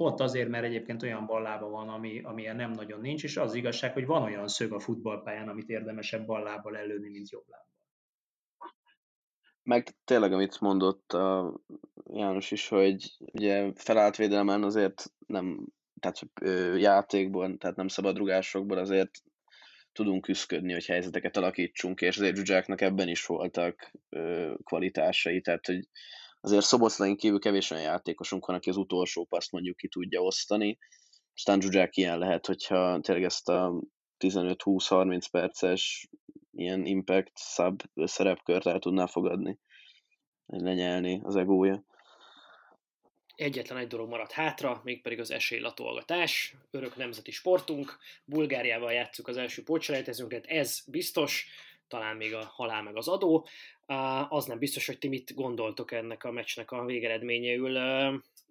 Pont 0.00 0.20
azért, 0.20 0.48
mert 0.48 0.64
egyébként 0.64 1.02
olyan 1.02 1.26
ballába 1.26 1.68
van, 1.68 1.88
ami, 1.88 2.20
amilyen 2.22 2.56
nem 2.56 2.70
nagyon 2.70 3.00
nincs, 3.00 3.24
és 3.24 3.36
az 3.36 3.54
igazság, 3.54 3.92
hogy 3.92 4.06
van 4.06 4.22
olyan 4.22 4.48
szög 4.48 4.72
a 4.72 4.80
futballpályán, 4.80 5.48
amit 5.48 5.68
érdemesebb 5.68 6.26
ballábbal 6.26 6.76
előni, 6.76 7.08
mint 7.08 7.30
jobb 7.30 7.44
lábbal. 7.46 8.74
Meg 9.62 9.88
tényleg, 10.04 10.32
amit 10.32 10.60
mondott 10.60 11.12
a 11.12 11.54
János 12.04 12.50
is, 12.50 12.68
hogy 12.68 13.16
ugye 13.18 13.72
felállt 13.74 14.16
védelmen 14.16 14.62
azért 14.62 15.12
nem, 15.26 15.66
tehát 16.00 16.18
játékból, 16.80 17.56
tehát 17.56 17.76
nem 17.76 17.88
szabadrugásokból 17.88 18.78
azért 18.78 19.10
tudunk 19.92 20.22
küzdködni, 20.22 20.72
hogy 20.72 20.86
helyzeteket 20.86 21.36
alakítsunk, 21.36 22.00
és 22.00 22.18
azért 22.18 22.36
Zsuzsáknak 22.36 22.80
ebben 22.80 23.08
is 23.08 23.26
voltak 23.26 23.92
ö, 24.08 24.52
kvalitásai, 24.64 25.40
tehát 25.40 25.66
hogy 25.66 25.88
azért 26.40 26.64
Szoboszlain 26.64 27.16
kívül 27.16 27.38
kevés 27.38 27.70
olyan 27.70 27.82
játékosunk 27.82 28.46
van, 28.46 28.56
aki 28.56 28.68
az 28.68 28.76
utolsó 28.76 29.24
paszt 29.24 29.52
mondjuk 29.52 29.76
ki 29.76 29.88
tudja 29.88 30.20
osztani. 30.20 30.78
Aztán 31.34 31.60
Zsuzsák 31.60 31.96
ilyen 31.96 32.18
lehet, 32.18 32.46
hogyha 32.46 33.00
tényleg 33.00 33.24
ezt 33.24 33.48
a 33.48 33.82
15-20-30 34.18 35.24
perces 35.30 36.08
ilyen 36.52 36.86
impact 36.86 37.38
sub 37.38 37.82
szerepkört 37.94 38.66
el 38.66 38.78
tudná 38.78 39.06
fogadni, 39.06 39.58
lenyelni 40.46 41.20
az 41.22 41.36
egója. 41.36 41.84
Egyetlen 43.34 43.78
egy 43.78 43.86
dolog 43.86 44.08
maradt 44.08 44.32
hátra, 44.32 44.80
mégpedig 44.84 45.20
az 45.20 45.30
esélylatolgatás. 45.30 46.54
Örök 46.70 46.96
nemzeti 46.96 47.30
sportunk. 47.30 47.98
Bulgáriával 48.24 48.92
játszuk 48.92 49.28
az 49.28 49.36
első 49.36 49.62
pótselejtezőnket, 49.62 50.46
ez 50.46 50.82
biztos 50.86 51.46
talán 51.88 52.16
még 52.16 52.34
a 52.34 52.44
halál 52.44 52.82
meg 52.82 52.96
az 52.96 53.08
adó. 53.08 53.46
Az 54.28 54.44
nem 54.44 54.58
biztos, 54.58 54.86
hogy 54.86 54.98
ti 54.98 55.08
mit 55.08 55.34
gondoltok 55.34 55.92
ennek 55.92 56.24
a 56.24 56.30
meccsnek 56.30 56.70
a 56.70 56.84
végeredményeül. 56.84 57.76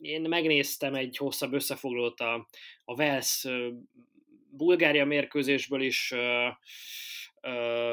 Én 0.02 0.22
megnéztem 0.22 0.96
egy 0.96 1.18
hosszabb 1.18 1.54
összefoglalót 1.54 2.20
a, 2.20 2.48
a 2.86 2.96
Vels 2.96 3.48
Bulgária 4.50 5.06
mérkőzésből 5.06 5.82
is, 5.82 6.14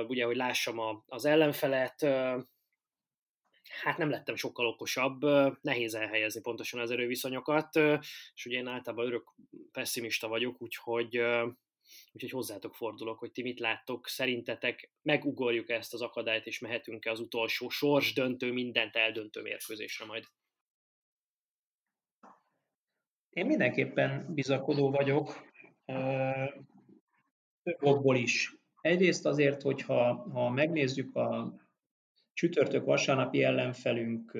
ugye, 0.06 0.24
hogy 0.24 0.37
lássam 0.37 0.78
a, 0.78 1.04
az 1.06 1.24
ellenfelet, 1.24 2.02
hát 3.82 3.98
nem 3.98 4.11
lettem 4.11 4.37
sokkal 4.37 4.66
okosabb, 4.66 5.20
nehéz 5.61 5.94
elhelyezni 5.94 6.40
pontosan 6.40 6.80
az 6.80 6.90
erőviszonyokat, 6.90 7.76
és 8.35 8.46
ugye 8.46 8.56
én 8.56 8.66
általában 8.66 9.06
örök 9.06 9.35
pessimista 9.72 10.28
vagyok, 10.28 10.62
úgyhogy 10.62 11.20
Úgyhogy 12.16 12.31
hozzátok 12.31 12.74
fordulok, 12.74 13.18
hogy 13.18 13.33
ti 13.33 13.42
mit 13.42 13.59
láttok, 13.59 14.09
szerintetek 14.09 14.90
megugorjuk 15.02 15.70
ezt 15.70 15.94
az 15.94 16.02
akadályt, 16.02 16.46
és 16.46 16.59
mehetünk-e 16.59 17.11
az 17.11 17.20
utolsó 17.20 17.68
sors 17.68 18.12
döntő, 18.12 18.52
mindent 18.52 18.96
eldöntő 18.96 19.42
mérkőzésre 19.42 20.05
majd? 20.05 20.24
Én 23.31 23.46
mindenképpen 23.46 24.35
bizakodó 24.35 24.90
vagyok, 24.90 25.50
több 27.62 27.83
okból 27.83 28.16
is. 28.16 28.55
Egyrészt 28.81 29.26
azért, 29.26 29.62
hogyha 29.62 30.14
ha 30.33 30.50
megnézzük 30.50 31.14
a 31.14 31.55
csütörtök-vasárnapi 32.37 33.42
ellenfelünk 33.42 34.31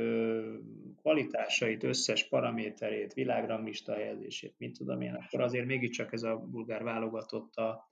kvalitásait, 0.97 1.83
összes 1.83 2.29
paraméterét, 2.29 3.15
világranglista 3.15 3.95
helyezését, 3.95 4.55
mint 4.59 4.77
tudom 4.77 5.01
én, 5.01 5.15
akkor 5.15 5.41
azért 5.41 5.67
mégiscsak 5.67 6.13
ez 6.13 6.23
a 6.23 6.37
bulgár 6.37 6.83
válogatotta 6.83 7.91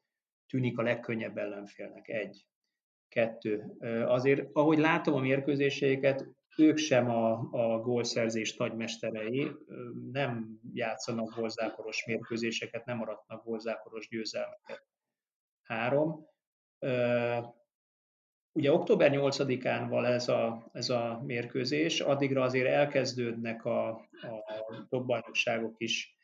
tűnik 0.49 0.79
a 0.79 0.83
legkönnyebb 0.83 1.37
ellenfélnek. 1.37 2.09
Egy. 2.09 2.47
Kettő. 3.09 3.77
Azért, 4.07 4.49
ahogy 4.53 4.79
látom 4.79 5.15
a 5.15 5.21
mérkőzéseiket, 5.21 6.27
ők 6.57 6.77
sem 6.77 7.11
a, 7.11 7.49
a 7.51 7.81
gólszerzés 7.81 8.57
nagymesterei, 8.57 9.51
nem 10.13 10.61
játszanak 10.73 11.35
gólzáporos 11.35 12.05
mérkőzéseket, 12.07 12.85
nem 12.85 13.01
aratnak 13.01 13.45
gólzáporos 13.45 14.09
győzelmeket. 14.09 14.87
Három 15.63 16.27
Ugye 18.57 18.73
október 18.73 19.11
8-án 19.15 19.87
van 19.89 20.05
ez 20.05 20.29
a, 20.29 20.71
ez 20.73 20.89
a 20.89 21.23
mérkőzés, 21.27 22.01
addigra 22.01 22.43
azért 22.43 22.67
elkezdődnek 22.67 23.65
a, 23.65 23.89
a 23.89 24.87
jobbajnokságok 24.91 25.75
is. 25.79 26.17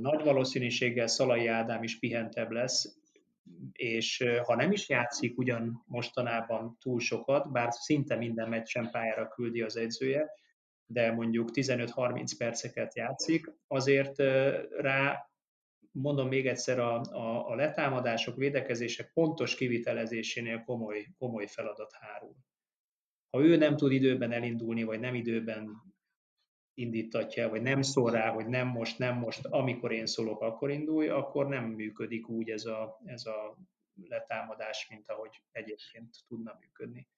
Nagy 0.00 0.24
valószínűséggel 0.24 1.06
Szalai 1.06 1.46
Ádám 1.46 1.82
is 1.82 1.98
pihentebb 1.98 2.50
lesz, 2.50 2.98
és 3.72 4.24
ha 4.44 4.54
nem 4.54 4.72
is 4.72 4.88
játszik 4.88 5.38
ugyan 5.38 5.84
mostanában 5.86 6.76
túl 6.80 7.00
sokat, 7.00 7.52
bár 7.52 7.72
szinte 7.72 8.16
minden 8.16 8.48
meccsen 8.48 8.90
pályára 8.90 9.28
küldi 9.28 9.62
az 9.62 9.76
edzője, 9.76 10.30
de 10.86 11.12
mondjuk 11.12 11.48
15-30 11.52 12.30
perceket 12.38 12.96
játszik, 12.96 13.52
azért 13.66 14.18
rá 14.78 15.30
mondom 16.00 16.28
még 16.28 16.46
egyszer, 16.46 16.78
a, 16.78 17.00
a, 17.00 17.48
a 17.48 17.54
letámadások, 17.54 18.36
védekezések 18.36 19.12
pontos 19.12 19.54
kivitelezésénél 19.54 20.62
komoly, 20.64 21.06
komoly 21.18 21.46
feladat 21.46 21.92
hárul. 21.92 22.36
Ha 23.30 23.42
ő 23.42 23.56
nem 23.56 23.76
tud 23.76 23.92
időben 23.92 24.32
elindulni, 24.32 24.82
vagy 24.82 25.00
nem 25.00 25.14
időben 25.14 25.82
indítatja, 26.74 27.48
vagy 27.48 27.62
nem 27.62 27.82
szól 27.82 28.10
rá, 28.10 28.30
hogy 28.30 28.46
nem 28.46 28.66
most, 28.68 28.98
nem 28.98 29.18
most, 29.18 29.44
amikor 29.44 29.92
én 29.92 30.06
szólok, 30.06 30.40
akkor 30.40 30.70
indulj, 30.70 31.08
akkor 31.08 31.48
nem 31.48 31.64
működik 31.64 32.28
úgy 32.28 32.50
ez 32.50 32.64
a, 32.64 33.00
ez 33.04 33.26
a 33.26 33.58
letámadás, 34.08 34.88
mint 34.88 35.10
ahogy 35.10 35.42
egyébként 35.50 36.16
tudna 36.28 36.56
működni. 36.60 37.08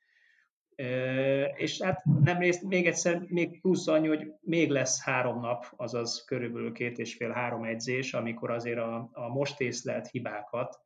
És 1.55 1.81
hát 1.83 2.05
nem 2.05 2.39
részt, 2.39 2.63
még 2.63 2.87
egyszer, 2.87 3.25
még 3.27 3.61
plusz 3.61 3.87
annyi, 3.87 4.09
hogy 4.09 4.33
még 4.41 4.71
lesz 4.71 5.03
három 5.03 5.41
nap, 5.41 5.67
azaz 5.77 6.25
körülbelül 6.25 6.73
két 6.73 6.99
és 6.99 7.15
fél 7.15 7.31
három 7.31 7.65
edzés, 7.65 8.15
amikor 8.15 8.51
azért 8.51 8.79
a, 8.79 9.09
a 9.13 9.29
most 9.29 9.61
észlelt 9.61 10.09
hibákat, 10.09 10.81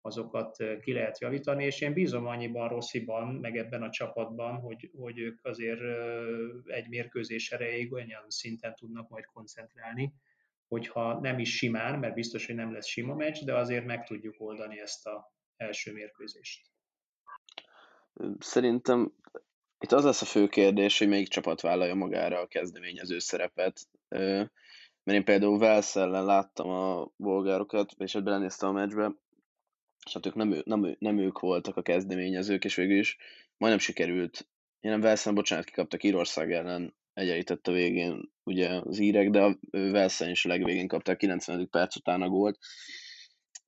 azokat 0.00 0.56
ki 0.80 0.92
lehet 0.92 1.20
javítani, 1.20 1.64
és 1.64 1.80
én 1.80 1.92
bízom 1.92 2.26
annyiban 2.26 2.68
Rossziban, 2.68 3.34
meg 3.34 3.56
ebben 3.56 3.82
a 3.82 3.90
csapatban, 3.90 4.60
hogy, 4.60 4.90
hogy 4.96 5.18
ők 5.18 5.44
azért 5.44 5.80
egy 6.64 6.88
mérkőzés 6.88 7.52
erejéig 7.52 7.92
olyan 7.92 8.24
szinten 8.28 8.74
tudnak 8.74 9.08
majd 9.08 9.24
koncentrálni, 9.24 10.14
hogyha 10.68 11.20
nem 11.20 11.38
is 11.38 11.56
simán, 11.56 11.98
mert 11.98 12.14
biztos, 12.14 12.46
hogy 12.46 12.54
nem 12.54 12.72
lesz 12.72 12.86
sima 12.86 13.14
meccs, 13.14 13.44
de 13.44 13.56
azért 13.56 13.84
meg 13.84 14.04
tudjuk 14.04 14.34
oldani 14.38 14.80
ezt 14.80 15.06
a 15.06 15.34
első 15.56 15.92
mérkőzést. 15.92 16.73
Szerintem 18.38 19.12
itt 19.78 19.92
az 19.92 20.04
lesz 20.04 20.22
a 20.22 20.24
fő 20.24 20.46
kérdés, 20.46 20.98
hogy 20.98 21.08
melyik 21.08 21.28
csapat 21.28 21.60
vállalja 21.60 21.94
magára 21.94 22.40
a 22.40 22.46
kezdeményező 22.46 23.18
szerepet. 23.18 23.80
Mert 25.04 25.18
én 25.18 25.24
például 25.24 25.58
Velsz 25.58 25.96
ellen 25.96 26.24
láttam 26.24 26.68
a 26.68 27.08
bolgárokat, 27.16 27.92
és 27.98 28.14
ebben 28.14 28.24
belenéztem 28.24 28.68
a 28.68 28.72
meccsbe, 28.72 29.14
és 30.06 30.12
hát 30.12 30.26
ők 30.26 30.34
nem, 30.34 30.62
nem, 30.64 30.96
nem 30.98 31.18
ők 31.18 31.38
voltak 31.38 31.76
a 31.76 31.82
kezdeményezők, 31.82 32.64
és 32.64 32.74
végül 32.74 32.98
is 32.98 33.16
majdnem 33.56 33.82
sikerült. 33.82 34.48
Én 34.80 34.90
nem 34.90 35.00
Velszen, 35.00 35.34
bocsánat, 35.34 35.64
kikaptak 35.64 36.02
Írország 36.02 36.52
ellen, 36.52 36.94
egyenlített 37.12 37.66
a 37.66 37.72
végén 37.72 38.32
ugye 38.42 38.68
az 38.68 38.98
írek, 38.98 39.30
de 39.30 39.42
a 39.42 39.58
Velszen 39.70 40.30
is 40.30 40.44
a 40.44 40.48
legvégén 40.48 40.88
kapták 40.88 41.16
90. 41.16 41.68
perc 41.70 41.96
után 41.96 42.22
a 42.22 42.28
gólt. 42.28 42.58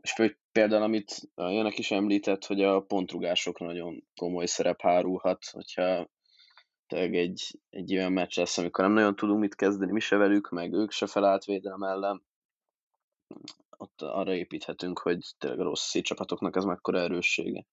És 0.00 0.12
fő, 0.12 0.38
például, 0.56 0.82
amit 0.82 1.30
Janek 1.34 1.78
is 1.78 1.90
említett, 1.90 2.44
hogy 2.44 2.62
a 2.62 2.80
pontrugásokra 2.80 3.66
nagyon 3.66 4.04
komoly 4.14 4.46
szerep 4.46 4.80
hárulhat, 4.80 5.44
hogyha 5.50 6.08
tényleg 6.86 7.14
egy, 7.14 7.60
egy 7.70 7.92
olyan 7.92 8.12
meccs 8.12 8.36
lesz, 8.38 8.58
amikor 8.58 8.84
nem 8.84 8.92
nagyon 8.92 9.16
tudunk 9.16 9.40
mit 9.40 9.54
kezdeni 9.54 9.92
mi 9.92 10.00
se 10.00 10.16
velük, 10.16 10.48
meg 10.48 10.72
ők 10.72 10.90
se 10.90 11.06
felállt 11.06 11.44
védelem 11.44 11.82
ellen, 11.82 12.22
ott 13.76 14.00
arra 14.00 14.34
építhetünk, 14.34 14.98
hogy 14.98 15.18
tényleg 15.38 15.60
rossz 15.60 15.96
csapatoknak 16.00 16.56
ez 16.56 16.64
mekkora 16.64 16.98
erőssége. 16.98 17.66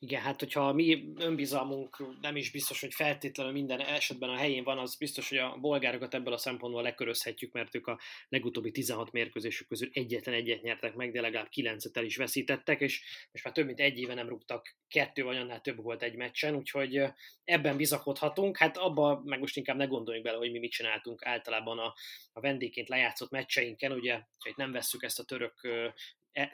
Igen, 0.00 0.20
hát 0.20 0.40
hogyha 0.40 0.68
a 0.68 0.72
mi 0.72 1.12
önbizalmunk 1.16 2.20
nem 2.20 2.36
is 2.36 2.50
biztos, 2.50 2.80
hogy 2.80 2.94
feltétlenül 2.94 3.52
minden 3.52 3.80
esetben 3.80 4.28
a 4.28 4.36
helyén 4.36 4.64
van, 4.64 4.78
az 4.78 4.96
biztos, 4.96 5.28
hogy 5.28 5.38
a 5.38 5.56
bolgárokat 5.60 6.14
ebből 6.14 6.32
a 6.32 6.38
szempontból 6.38 6.82
lekörözhetjük, 6.82 7.52
mert 7.52 7.74
ők 7.74 7.86
a 7.86 7.98
legutóbbi 8.28 8.70
16 8.70 9.12
mérkőzésük 9.12 9.68
közül 9.68 9.88
egyetlen 9.92 10.34
egyet 10.34 10.62
nyertek 10.62 10.94
meg, 10.94 11.12
de 11.12 11.20
legalább 11.20 11.48
9 11.48 11.96
el 11.96 12.04
is 12.04 12.16
veszítettek, 12.16 12.80
és 12.80 13.02
most 13.32 13.44
már 13.44 13.54
több 13.54 13.66
mint 13.66 13.80
egy 13.80 13.98
éve 13.98 14.14
nem 14.14 14.28
rúgtak 14.28 14.76
kettő 14.88 15.22
vagy 15.22 15.36
annál 15.36 15.60
több 15.60 15.82
volt 15.82 16.02
egy 16.02 16.16
meccsen, 16.16 16.54
úgyhogy 16.54 17.02
ebben 17.44 17.76
bizakodhatunk. 17.76 18.56
Hát 18.56 18.76
abba 18.76 19.22
meg 19.24 19.40
most 19.40 19.56
inkább 19.56 19.76
ne 19.76 19.84
gondoljunk 19.84 20.26
bele, 20.26 20.38
hogy 20.38 20.50
mi 20.50 20.58
mit 20.58 20.70
csináltunk 20.70 21.26
általában 21.26 21.78
a, 21.78 21.94
a 22.32 22.40
vendégként 22.40 22.88
lejátszott 22.88 23.30
meccseinken, 23.30 23.92
ugye, 23.92 24.20
hogy 24.38 24.52
nem 24.56 24.72
vesszük 24.72 25.02
ezt 25.02 25.18
a 25.18 25.24
török 25.24 25.60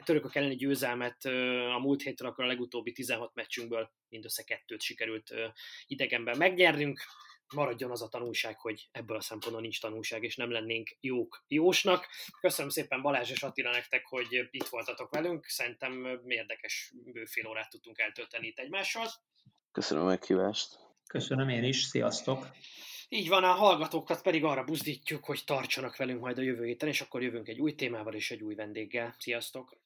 törökök 0.03 0.35
elleni 0.35 0.55
győzelmet 0.55 1.25
a 1.75 1.79
múlt 1.79 2.01
héten, 2.01 2.27
akkor 2.27 2.43
a 2.43 2.47
legutóbbi 2.47 2.91
16 2.91 3.33
meccsünkből 3.33 3.91
mindössze 4.09 4.43
kettőt 4.43 4.81
sikerült 4.81 5.33
idegenben 5.85 6.37
megnyernünk. 6.37 6.99
Maradjon 7.55 7.91
az 7.91 8.01
a 8.01 8.07
tanulság, 8.07 8.59
hogy 8.59 8.87
ebből 8.91 9.17
a 9.17 9.21
szempontból 9.21 9.61
nincs 9.61 9.81
tanulság, 9.81 10.23
és 10.23 10.35
nem 10.35 10.51
lennénk 10.51 10.97
jók 10.99 11.43
jósnak. 11.47 12.07
Köszönöm 12.39 12.69
szépen 12.69 13.01
Balázs 13.01 13.31
és 13.31 13.43
Attila 13.43 13.71
nektek, 13.71 14.05
hogy 14.05 14.47
itt 14.51 14.67
voltatok 14.67 15.11
velünk. 15.11 15.45
Szerintem 15.45 16.21
érdekes 16.27 16.93
bőfél 17.03 17.47
órát 17.47 17.69
tudtunk 17.69 17.99
eltölteni 17.99 18.47
itt 18.47 18.59
egymással. 18.59 19.07
Köszönöm 19.71 20.03
a 20.03 20.07
meghívást. 20.07 20.79
Köszönöm 21.07 21.49
én 21.49 21.63
is, 21.63 21.83
sziasztok! 21.83 22.47
Így 23.15 23.29
van, 23.29 23.43
a 23.43 23.51
hallgatókat 23.51 24.21
pedig 24.21 24.43
arra 24.43 24.63
buzdítjuk, 24.63 25.25
hogy 25.25 25.41
tartsanak 25.45 25.95
velünk 25.95 26.21
majd 26.21 26.37
a 26.37 26.41
jövő 26.41 26.65
héten, 26.65 26.89
és 26.89 27.01
akkor 27.01 27.21
jövünk 27.21 27.47
egy 27.47 27.59
új 27.59 27.75
témával 27.75 28.13
és 28.13 28.31
egy 28.31 28.41
új 28.41 28.55
vendéggel. 28.55 29.15
Sziasztok! 29.17 29.84